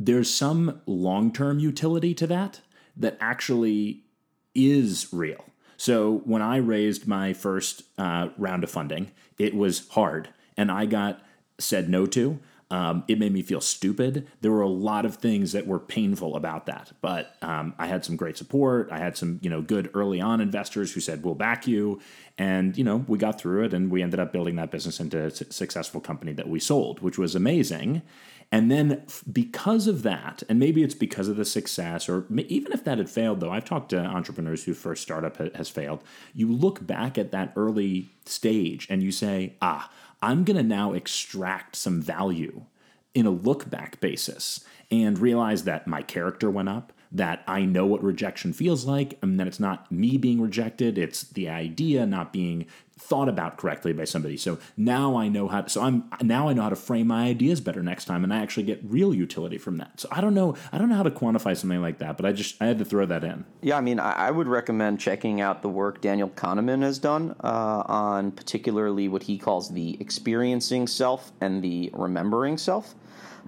[0.00, 2.60] there's some long term utility to that
[2.96, 4.02] that actually
[4.54, 5.44] is real.
[5.76, 10.86] So when I raised my first uh, round of funding, it was hard, and I
[10.86, 11.22] got
[11.58, 12.40] said no to.
[12.70, 14.28] Um, it made me feel stupid.
[14.42, 18.04] There were a lot of things that were painful about that, but um, I had
[18.04, 18.88] some great support.
[18.92, 22.00] I had some, you know, good early on investors who said we'll back you,
[22.38, 25.24] and you know, we got through it, and we ended up building that business into
[25.24, 28.02] a successful company that we sold, which was amazing.
[28.52, 32.82] And then because of that, and maybe it's because of the success, or even if
[32.84, 36.02] that had failed, though, I've talked to entrepreneurs whose first startup has failed.
[36.34, 39.88] You look back at that early stage and you say, ah,
[40.22, 42.62] I'm going to now extract some value
[43.14, 47.86] in a look back basis and realize that my character went up, that I know
[47.86, 52.32] what rejection feels like, and that it's not me being rejected, it's the idea not
[52.32, 52.66] being
[53.00, 54.36] thought about correctly by somebody.
[54.36, 57.24] So now I know how to, so I'm now I know how to frame my
[57.24, 60.00] ideas better next time and I actually get real utility from that.
[60.00, 62.32] So I don't know I don't know how to quantify something like that, but I
[62.32, 63.44] just I had to throw that in.
[63.62, 67.82] Yeah, I mean I would recommend checking out the work Daniel Kahneman has done uh,
[67.86, 72.94] on particularly what he calls the experiencing self and the remembering self.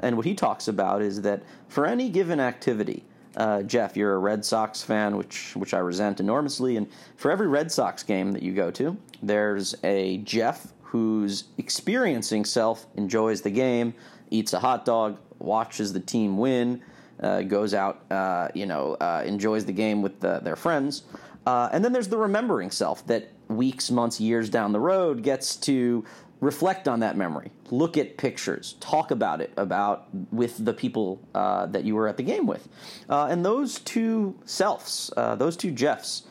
[0.01, 3.05] And what he talks about is that for any given activity,
[3.37, 6.77] uh, Geoff, you're a Red Sox fan, which which I resent enormously.
[6.77, 12.45] And for every Red Sox game that you go to, there's a Geoff whose experiencing
[12.45, 13.95] self enjoys the game,
[14.31, 16.83] eats a hot dog, watches the team win,
[17.23, 21.05] uh, goes out, uh, you know, uh, enjoys the game with the, their friends.
[21.47, 25.57] Uh, and then there's the remembering self that weeks, months, years down the road gets
[25.57, 26.05] to
[26.41, 31.67] reflect on that memory, look at pictures, talk about it about with the people uh,
[31.67, 32.69] that you were at the game with,
[33.09, 36.25] uh, and those two selves, those two Geoffs,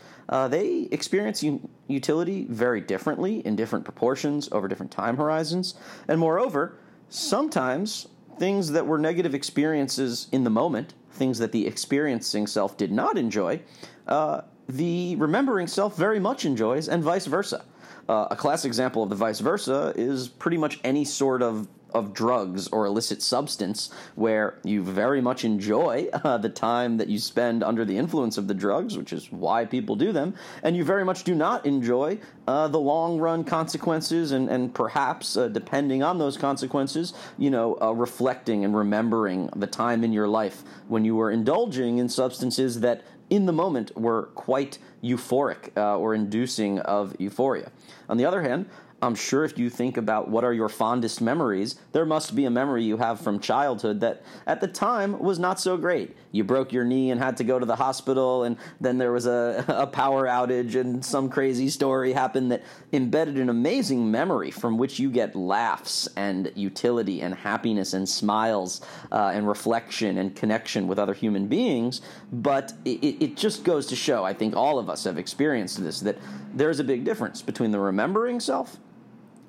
[0.50, 5.76] they experience u- utility very differently in different proportions over different time horizons,
[6.08, 6.78] and moreover,
[7.10, 8.08] sometimes
[8.39, 13.18] things that were negative experiences in the moment, things that the experiencing self did not
[13.18, 13.62] enjoy,
[14.08, 17.64] uh, the remembering self very much enjoys, and vice versa.
[18.10, 22.14] Uh, a classic example of the vice versa is pretty much any sort of of
[22.14, 27.64] drugs or illicit substance where you very much enjoy uh, the time that you spend
[27.64, 30.34] under the influence of the drugs, which is why people do them,
[30.64, 32.18] and you very much do not enjoy
[32.48, 37.78] uh, the long run consequences and, and perhaps, uh, depending on those consequences, you know,
[37.82, 42.80] uh, reflecting and remembering the time in your life when you were indulging in substances
[42.80, 47.72] that in the moment were quite euphoric uh, or inducing of euphoria.
[48.10, 48.70] On the other hand,
[49.04, 52.52] I'm sure if you think about what are your fondest memories, there must be a
[52.52, 56.16] memory you have from childhood that at the time was not so great.
[56.32, 59.26] You broke your knee and had to go to the hospital, and then there was
[59.26, 62.62] a, a power outage, and some crazy story happened that
[62.93, 68.82] embedded an amazing memory from which you get laughs and utility and happiness and smiles
[69.12, 72.02] uh, and reflection and connection with other human beings.
[72.32, 76.02] But it, it just goes to show, I think all of us have experienced this,
[76.02, 76.20] that
[76.54, 78.78] there's a big difference between the remembering self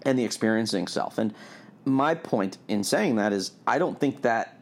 [0.04, 1.18] and the experiencing self.
[1.18, 1.34] And
[1.84, 4.58] my point in saying that is, I don't think that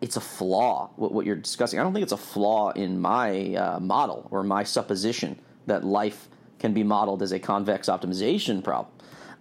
[0.00, 1.78] it's a flaw, what, what you're discussing.
[1.78, 6.28] I don't think it's a flaw in my uh, model or my supposition that life
[6.58, 8.92] can be modeled as a convex optimization problem.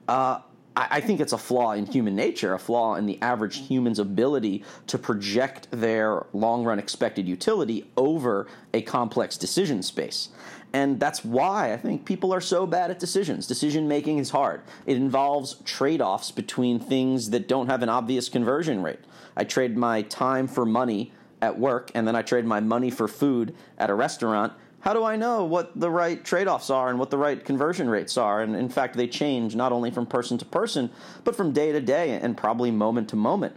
[0.08, 0.40] Uh,
[0.76, 4.64] I think it's a flaw in human nature, a flaw in the average human's ability
[4.88, 10.30] to project their long run expected utility over a complex decision space.
[10.72, 13.48] And that's why I think people are so bad at decisions.
[13.48, 14.62] Decision making is hard.
[14.86, 19.00] It involves trade offs between things that don't have an obvious conversion rate.
[19.36, 21.12] I trade my time for money
[21.42, 24.54] at work, and then I trade my money for food at a restaurant.
[24.82, 27.90] How do I know what the right trade offs are and what the right conversion
[27.90, 28.42] rates are?
[28.42, 30.90] And in fact, they change not only from person to person,
[31.24, 33.56] but from day to day and probably moment to moment.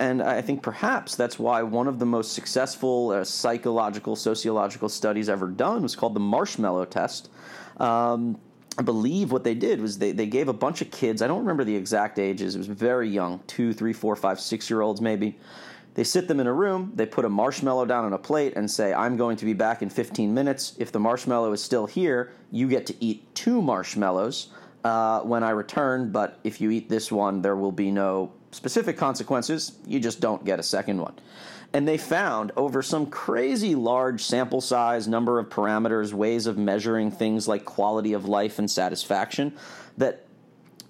[0.00, 5.28] And I think perhaps that's why one of the most successful uh, psychological, sociological studies
[5.28, 7.30] ever done was called the marshmallow test.
[7.78, 8.38] Um,
[8.78, 11.40] I believe what they did was they, they gave a bunch of kids, I don't
[11.40, 15.00] remember the exact ages, it was very young, two, three, four, five, six year olds
[15.00, 15.36] maybe.
[15.94, 18.70] They sit them in a room, they put a marshmallow down on a plate and
[18.70, 20.76] say, I'm going to be back in 15 minutes.
[20.78, 24.50] If the marshmallow is still here, you get to eat two marshmallows
[24.84, 28.96] uh, when I return, but if you eat this one, there will be no specific
[28.96, 31.14] consequences, you just don't get a second one.
[31.72, 37.10] And they found over some crazy large sample size, number of parameters, ways of measuring
[37.10, 39.54] things like quality of life and satisfaction,
[39.98, 40.26] that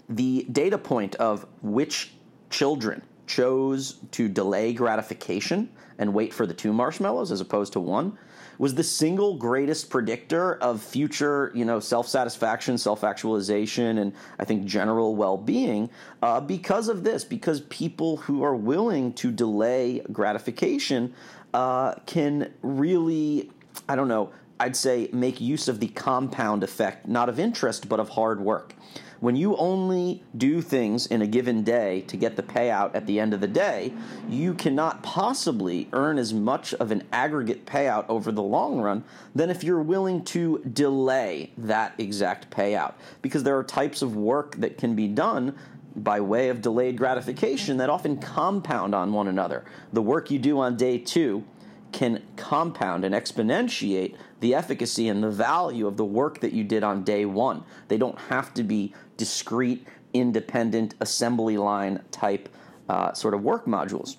[0.09, 2.13] the data point of which
[2.51, 8.17] children chose to delay gratification and wait for the two marshmallows as opposed to one
[8.59, 15.15] was the single greatest predictor of future, you know, self-satisfaction, self-actualization, and I think general
[15.15, 15.89] well-being
[16.23, 17.25] uh, because of this.
[17.25, 21.15] Because people who are willing to delay gratification
[21.55, 23.51] uh, can really,
[23.89, 24.31] I don't know,
[24.61, 28.75] I'd say make use of the compound effect, not of interest, but of hard work.
[29.21, 33.19] When you only do things in a given day to get the payout at the
[33.19, 33.93] end of the day,
[34.29, 39.03] you cannot possibly earn as much of an aggregate payout over the long run
[39.35, 42.95] than if you're willing to delay that exact payout.
[43.21, 45.57] Because there are types of work that can be done
[45.97, 49.65] by way of delayed gratification that often compound on one another.
[49.93, 51.45] The work you do on day two
[51.91, 56.83] can compound and exponentiate the efficacy and the value of the work that you did
[56.83, 57.65] on day one.
[57.89, 62.49] They don't have to be discrete, independent assembly line type
[62.89, 64.17] uh, sort of work modules.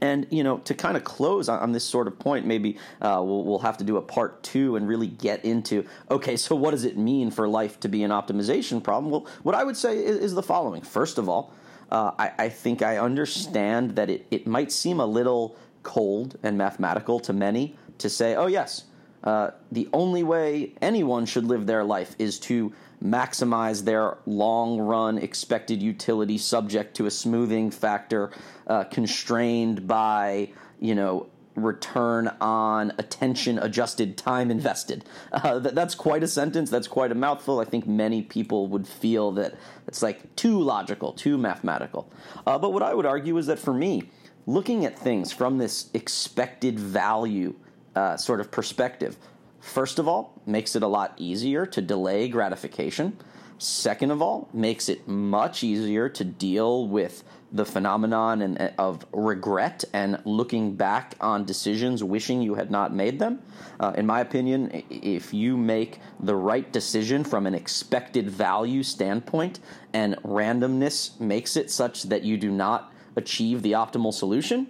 [0.00, 3.22] And you know, to kind of close on, on this sort of point, maybe uh,
[3.24, 6.72] we'll, we'll have to do a part two and really get into okay, so what
[6.72, 9.12] does it mean for life to be an optimization problem?
[9.12, 11.54] Well, what I would say is, is the following: first of all,
[11.92, 16.56] uh, I, I think I understand that it, it might seem a little cold and
[16.56, 18.84] mathematical to many to say, oh, yes,
[19.24, 25.18] uh, the only way anyone should live their life is to maximize their long run
[25.18, 28.30] expected utility subject to a smoothing factor
[28.66, 30.48] uh, constrained by,
[30.80, 35.04] you know, return on attention adjusted time invested.
[35.32, 36.70] Uh, that, that's quite a sentence.
[36.70, 37.58] That's quite a mouthful.
[37.58, 39.54] I think many people would feel that
[39.88, 42.12] it's like too logical, too mathematical.
[42.46, 44.10] Uh, but what I would argue is that for me,
[44.46, 47.54] looking at things from this expected value
[47.94, 49.16] uh, sort of perspective,
[49.60, 53.16] first of all, makes it a lot easier to delay gratification.
[53.58, 57.22] Second of all, makes it much easier to deal with
[57.52, 62.94] the phenomenon and, uh, of regret and looking back on decisions, wishing you had not
[62.94, 63.40] made them.
[63.78, 69.60] Uh, in my opinion, if you make the right decision from an expected value standpoint
[69.92, 74.66] and randomness makes it such that you do not achieve the optimal solution.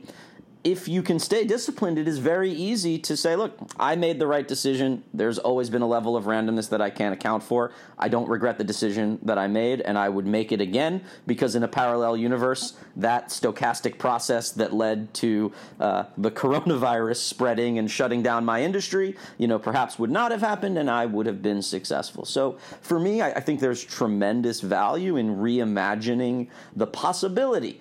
[0.65, 4.29] If you can stay disciplined, it is very easy to say, look, I made the
[4.29, 5.03] right decision.
[5.13, 7.73] There's always been a level of randomness that I can't account for.
[7.99, 11.57] I don't regret the decision that I made, and I would make it again because
[11.57, 15.51] in a parallel universe, that stochastic process that led to
[15.81, 20.43] uh, the coronavirus spreading and shutting down my industry, you know, perhaps would not have
[20.43, 22.25] happened, and I would have been successful.
[22.25, 27.81] So for me, I, I think there's tremendous value in reimagining the possibility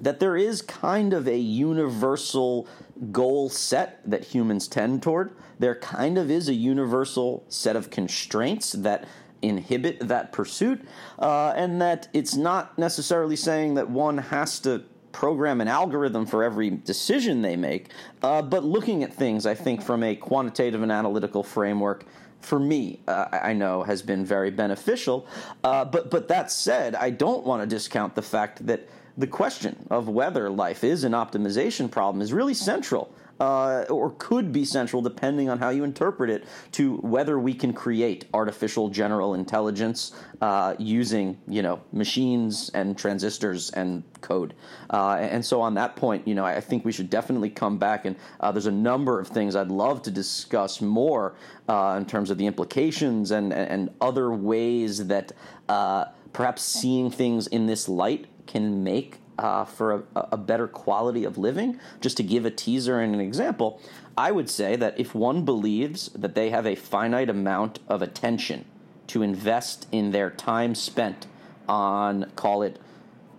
[0.00, 2.66] that there is kind of a universal
[3.12, 5.32] goal set that humans tend toward.
[5.58, 9.06] There kind of is a universal set of constraints that
[9.42, 10.86] inhibit that pursuit,
[11.18, 14.82] uh, and that it's not necessarily saying that one has to
[15.12, 17.90] program an algorithm for every decision they make,
[18.22, 22.04] uh, but looking at things, I think, from a quantitative and analytical framework.
[22.40, 25.26] For me, uh, I know has been very beneficial.
[25.62, 28.88] Uh, but but that said, I don't want to discount the fact that
[29.20, 34.52] the question of whether life is an optimization problem is really central uh, or could
[34.52, 39.34] be central depending on how you interpret it to whether we can create artificial general
[39.34, 44.54] intelligence uh, using you know machines and transistors and code.
[44.90, 48.06] Uh, and so on that point you know I think we should definitely come back
[48.06, 51.34] and uh, there's a number of things I'd love to discuss more
[51.68, 55.32] uh, in terms of the implications and and other ways that
[55.68, 61.24] uh, perhaps seeing things in this light can make uh, for a, a, better quality
[61.24, 61.78] of living.
[62.00, 63.80] Just to give a teaser and an example,
[64.16, 68.64] I would say that if one believes that they have a finite amount of attention
[69.06, 71.26] to invest in their time spent
[71.68, 72.78] on, call it,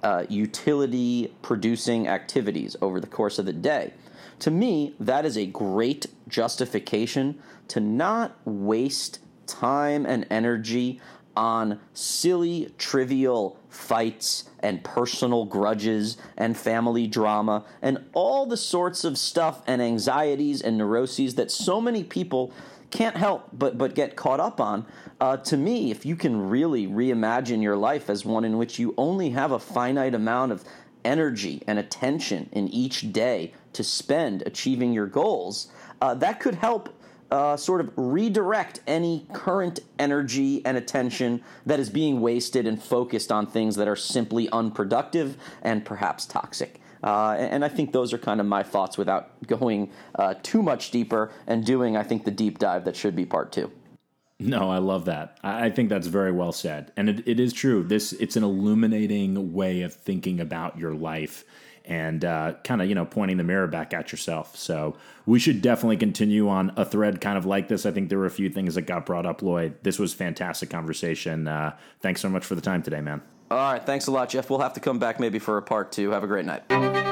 [0.01, 3.93] uh, utility producing activities over the course of the day,
[4.39, 10.99] to me, that is a great justification to not waste time and energy
[11.36, 19.17] on silly, trivial fights and personal grudges and family drama and all the sorts of
[19.17, 22.53] stuff and anxieties and neuroses that so many people
[22.91, 24.86] can't help but, but get caught up on.
[25.22, 28.93] Uh, to me, if you can really reimagine your life as one in which you
[28.97, 30.65] only have a finite amount of
[31.05, 36.93] energy and attention in each day to spend achieving your goals, uh, that could help
[37.32, 43.32] uh, sort of redirect any current energy and attention that is being wasted and focused
[43.32, 46.79] on things that are simply unproductive and perhaps toxic.
[47.03, 50.91] Uh, and I think those are kind of my thoughts without going uh, too much
[50.91, 53.71] deeper and doing, I think, the deep dive that should be part two.
[54.39, 55.38] No, I love that.
[55.43, 57.84] I think that's very well said, and it, it is true.
[57.84, 61.45] This it's an illuminating way of thinking about your life
[61.86, 64.55] and uh, kind of you know pointing the mirror back at yourself.
[64.55, 67.86] So we should definitely continue on a thread kind of like this.
[67.86, 69.75] I think there were a few things that got brought up, Lloyd.
[69.84, 71.47] This was fantastic conversation.
[71.47, 73.21] Uh, thanks so much for the time today, man.
[73.49, 74.49] All right, thanks a lot, Geoff.
[74.49, 76.11] We'll have to come back maybe for a part two.
[76.11, 77.11] Have a great night.